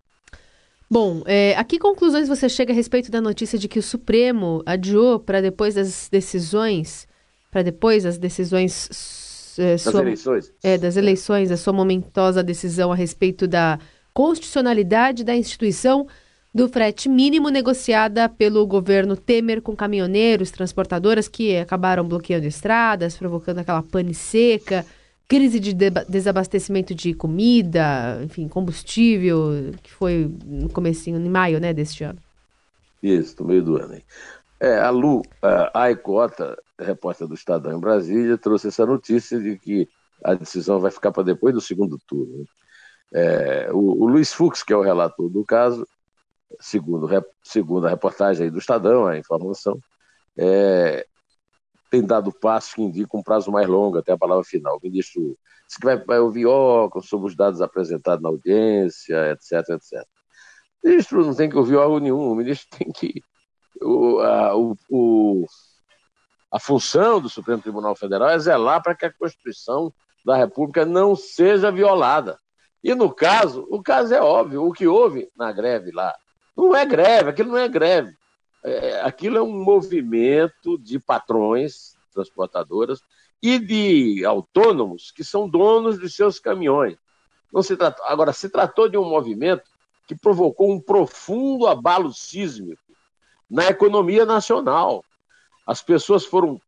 Bom, 0.89 1.23
é, 1.27 1.55
a 1.57 1.65
que 1.65 1.79
conclusões 1.79 2.29
você 2.29 2.49
chega 2.49 2.73
a 2.73 2.77
respeito 2.77 3.11
da 3.11 3.21
notícia 3.21 3.59
de 3.59 3.67
que 3.67 3.79
o 3.79 3.83
Supremo 3.83 4.63
adiou 4.65 5.19
para 5.19 5.41
depois 5.41 5.75
das 5.75 6.09
decisões, 6.11 7.09
para 7.51 7.63
depois 7.63 8.05
das 8.05 8.17
decisões 8.17 9.57
é, 9.59 9.73
das 9.73 9.83
sua, 9.83 10.01
eleições, 10.01 10.53
é, 10.63 10.79
das 10.79 10.97
eleições, 10.97 11.51
a 11.51 11.57
sua 11.57 11.73
momentosa 11.73 12.43
decisão 12.43 12.93
a 12.93 12.95
respeito 12.95 13.49
da 13.49 13.79
constitucionalidade 14.15 15.25
da 15.25 15.35
instituição 15.35 16.07
do 16.55 16.69
frete 16.69 17.09
mínimo 17.09 17.51
negociada 17.51 18.29
pelo 18.29 18.67
governo 18.67 19.17
Temer 19.17 19.61
com 19.61 19.77
caminhoneiros, 19.77 20.51
transportadoras 20.51 21.29
que 21.29 21.57
acabaram 21.59 22.07
bloqueando 22.07 22.47
estradas, 22.47 23.17
provocando 23.17 23.59
aquela 23.59 23.83
pane 23.83 24.15
seca 24.15 24.87
crise 25.29 25.59
de 25.59 25.75
desabastecimento 26.09 26.95
de 26.95 27.13
comida, 27.15 28.21
enfim, 28.23 28.49
combustível, 28.49 29.73
que 29.83 29.93
foi 29.93 30.33
no 30.45 30.69
comecinho, 30.69 31.19
em 31.19 31.29
maio, 31.29 31.61
né, 31.61 31.73
deste 31.75 32.05
ano. 32.05 32.19
Isso, 33.03 33.37
no 33.41 33.49
meio 33.49 33.63
do 33.63 33.77
ano. 33.77 33.95
Hein? 33.95 34.05
É, 34.61 34.79
a 34.79 34.91
Lu, 34.91 35.23
a 35.43 35.83
Aicota, 35.83 36.57
repórter 36.79 37.27
do 37.27 37.35
Estadão 37.35 37.77
em 37.77 37.81
Brasília, 37.81 38.39
trouxe 38.39 38.69
essa 38.69 38.87
notícia 38.87 39.39
de 39.41 39.59
que 39.59 39.89
a 40.25 40.35
decisão 40.35 40.81
vai 40.81 40.91
ficar 40.91 41.13
para 41.13 41.23
depois 41.23 41.55
do 41.55 41.61
segundo 41.61 41.99
turno. 42.07 42.47
É, 43.13 43.69
o, 43.73 44.03
o, 44.03 44.07
Luiz 44.07 44.33
Fux, 44.33 44.63
que 44.63 44.73
é 44.73 44.77
o 44.77 44.83
relator 44.83 45.29
do 45.29 45.45
caso, 45.45 45.87
segundo, 46.61 47.09
segundo 47.43 47.87
a 47.87 47.91
reportagem 47.91 48.51
do 48.51 48.59
Estadão, 48.59 49.07
a 49.07 49.19
informação, 49.19 49.79
é, 50.37 51.07
tem 51.97 52.07
dado 52.07 52.31
passos 52.31 52.75
que 52.75 52.83
indicam 52.83 53.21
um 53.21 53.23
prazo 53.23 53.51
mais 53.51 53.67
longo, 53.67 53.99
até 53.99 54.13
a 54.13 54.19
palavra 54.19 54.45
final. 54.45 54.77
O 54.77 54.81
ministro 54.83 55.39
disse 55.67 55.81
que 55.81 55.87
vai, 55.87 55.97
vai 55.97 56.19
ouvir 56.19 56.47
órgãos 56.47 57.09
sobre 57.09 57.29
os 57.29 57.37
dados 57.37 57.63
apresentados 57.63 58.23
na 58.23 58.29
audiência, 58.29 59.33
etc, 59.33 59.71
etc. 59.71 60.07
O 60.85 60.89
ministro 60.89 61.25
não 61.25 61.35
tem 61.35 61.49
que 61.49 61.57
ouvir 61.57 61.77
órgão 61.77 61.99
nenhum, 61.99 62.31
o 62.31 62.35
ministro 62.35 62.69
tem 62.79 62.93
que. 62.93 63.23
O, 63.81 64.19
a, 64.21 64.57
o, 64.57 64.77
o, 64.91 65.47
a 66.53 66.59
função 66.59 67.21
do 67.21 67.29
Supremo 67.29 67.63
Tribunal 67.63 67.97
Federal 67.97 68.29
é 68.31 68.39
zelar 68.39 68.83
para 68.83 68.95
que 68.95 69.07
a 69.07 69.13
Constituição 69.13 69.93
da 70.25 70.37
República 70.37 70.85
não 70.85 71.17
seja 71.17 71.71
violada. 71.71 72.39
E 72.83 72.95
no 72.95 73.13
caso, 73.13 73.67
o 73.71 73.83
caso 73.83 74.15
é 74.15 74.21
óbvio, 74.21 74.65
o 74.65 74.73
que 74.73 74.87
houve 74.87 75.29
na 75.37 75.51
greve 75.51 75.91
lá 75.91 76.15
não 76.57 76.75
é 76.75 76.87
greve, 76.87 77.31
aquilo 77.31 77.51
não 77.51 77.59
é 77.59 77.69
greve. 77.69 78.17
É, 78.67 79.01
aquilo 79.03 79.39
é 79.39 79.43
um 79.43 79.63
movimento 79.63 80.77
de 80.77 80.99
patrões, 80.99 81.97
transportadoras, 82.13 83.01
e 83.41 83.61
de 83.61 84.25
autônomos 84.25 85.13
que 85.13 85.23
são 85.23 85.49
donos 85.49 86.01
de 86.01 86.11
seus 86.11 86.41
caminhões. 86.41 86.97
Não 87.53 87.63
se 87.63 87.77
tratou, 87.77 88.05
agora, 88.07 88.33
se 88.33 88.49
tratou 88.49 88.89
de 88.89 88.99
um 88.99 89.09
movimento 89.09 89.63
que 90.09 90.17
provocou 90.17 90.73
um 90.73 90.81
profundo 90.81 91.69
abalo 91.69 92.13
sísmico 92.13 92.83
na 93.49 93.69
economia 93.69 94.27
nacional. 94.27 95.05
As 95.65 95.81
pessoas 95.81 96.25
foram 96.25 96.61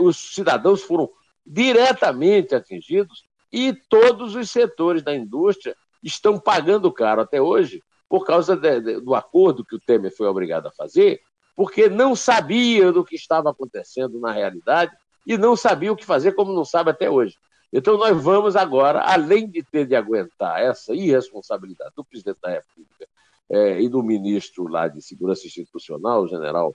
os 0.00 0.34
cidadãos 0.34 0.82
foram 0.82 1.08
diretamente 1.46 2.54
atingidos 2.54 3.24
e 3.52 3.72
todos 3.72 4.34
os 4.34 4.50
setores 4.50 5.02
da 5.02 5.14
indústria 5.14 5.76
estão 6.02 6.38
pagando 6.38 6.92
caro 6.92 7.20
até 7.20 7.40
hoje 7.40 7.82
por 8.08 8.24
causa 8.24 8.56
de, 8.56 8.80
de, 8.80 9.00
do 9.00 9.14
acordo 9.14 9.64
que 9.64 9.74
o 9.74 9.80
Temer 9.80 10.14
foi 10.14 10.26
obrigado 10.28 10.66
a 10.66 10.72
fazer, 10.72 11.20
porque 11.56 11.88
não 11.88 12.16
sabia 12.16 12.92
do 12.92 13.04
que 13.04 13.14
estava 13.14 13.50
acontecendo 13.50 14.18
na 14.20 14.32
realidade 14.32 14.92
e 15.26 15.38
não 15.38 15.56
sabia 15.56 15.92
o 15.92 15.96
que 15.96 16.04
fazer, 16.04 16.32
como 16.32 16.52
não 16.52 16.64
sabe 16.64 16.90
até 16.90 17.08
hoje. 17.08 17.36
Então, 17.72 17.96
nós 17.96 18.22
vamos 18.22 18.54
agora, 18.54 19.00
além 19.00 19.48
de 19.48 19.62
ter 19.62 19.86
de 19.86 19.96
aguentar 19.96 20.62
essa 20.62 20.94
irresponsabilidade 20.94 21.92
do 21.96 22.04
presidente 22.04 22.38
da 22.40 22.50
República 22.50 23.08
é, 23.50 23.80
e 23.80 23.88
do 23.88 24.02
ministro 24.02 24.68
lá 24.68 24.86
de 24.86 25.02
Segurança 25.02 25.46
Institucional, 25.46 26.22
o 26.22 26.28
general 26.28 26.74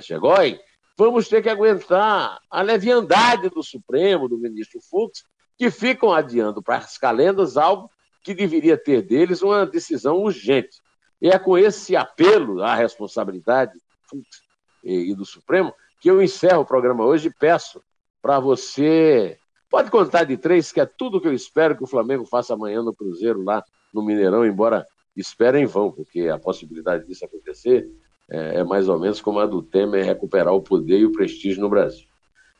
Chegói, 0.00 0.58
vamos 0.96 1.28
ter 1.28 1.42
que 1.42 1.48
aguentar 1.48 2.38
a 2.50 2.62
leviandade 2.62 3.48
do 3.50 3.62
Supremo, 3.62 4.28
do 4.28 4.38
ministro 4.38 4.80
Fux, 4.80 5.22
que 5.56 5.70
ficam 5.70 6.12
adiando 6.12 6.62
para 6.62 6.78
as 6.78 6.96
calendas 6.96 7.56
algo 7.56 7.90
que 8.22 8.34
deveria 8.34 8.76
ter 8.76 9.02
deles 9.02 9.42
uma 9.42 9.66
decisão 9.66 10.16
urgente. 10.16 10.80
E 11.20 11.28
é 11.28 11.38
com 11.38 11.58
esse 11.58 11.96
apelo 11.96 12.62
à 12.62 12.74
responsabilidade 12.74 13.72
Fux 14.08 14.42
e 14.84 15.14
do 15.14 15.24
Supremo 15.24 15.72
que 16.00 16.10
eu 16.10 16.22
encerro 16.22 16.62
o 16.62 16.66
programa 16.66 17.04
hoje 17.04 17.28
e 17.28 17.32
peço 17.32 17.82
para 18.22 18.38
você. 18.38 19.38
Pode 19.70 19.90
contar 19.90 20.24
de 20.24 20.36
três, 20.36 20.72
que 20.72 20.80
é 20.80 20.86
tudo 20.86 21.20
que 21.20 21.28
eu 21.28 21.34
espero 21.34 21.76
que 21.76 21.84
o 21.84 21.88
Flamengo 21.88 22.24
faça 22.24 22.54
amanhã 22.54 22.82
no 22.82 22.94
Cruzeiro, 22.94 23.42
lá 23.42 23.62
no 23.92 24.02
Mineirão, 24.02 24.46
embora 24.46 24.86
espere 25.16 25.58
em 25.58 25.66
vão, 25.66 25.90
porque 25.90 26.28
a 26.28 26.38
possibilidade 26.38 27.06
disso 27.06 27.24
acontecer 27.24 27.88
é, 28.30 28.60
é, 28.60 28.64
mais 28.64 28.88
ou 28.88 28.98
menos 28.98 29.20
como 29.20 29.40
a 29.40 29.46
do 29.46 29.62
Temer 29.62 30.04
recuperar 30.04 30.54
o 30.54 30.62
poder 30.62 31.00
e 31.00 31.06
o 31.06 31.12
prestígio 31.12 31.60
no 31.60 31.68
Brasil. 31.68 32.06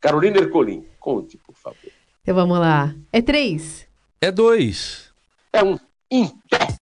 Carolina 0.00 0.38
Ercolim, 0.38 0.84
conte, 0.98 1.38
por 1.38 1.54
favor. 1.54 1.92
Então 2.22 2.34
vamos 2.34 2.58
lá. 2.58 2.94
É 3.12 3.22
três. 3.22 3.87
É 4.20 4.30
dois. 4.30 5.12
É 5.52 5.62
um 5.62 5.78
em 6.11 6.28
pé. 6.50 6.68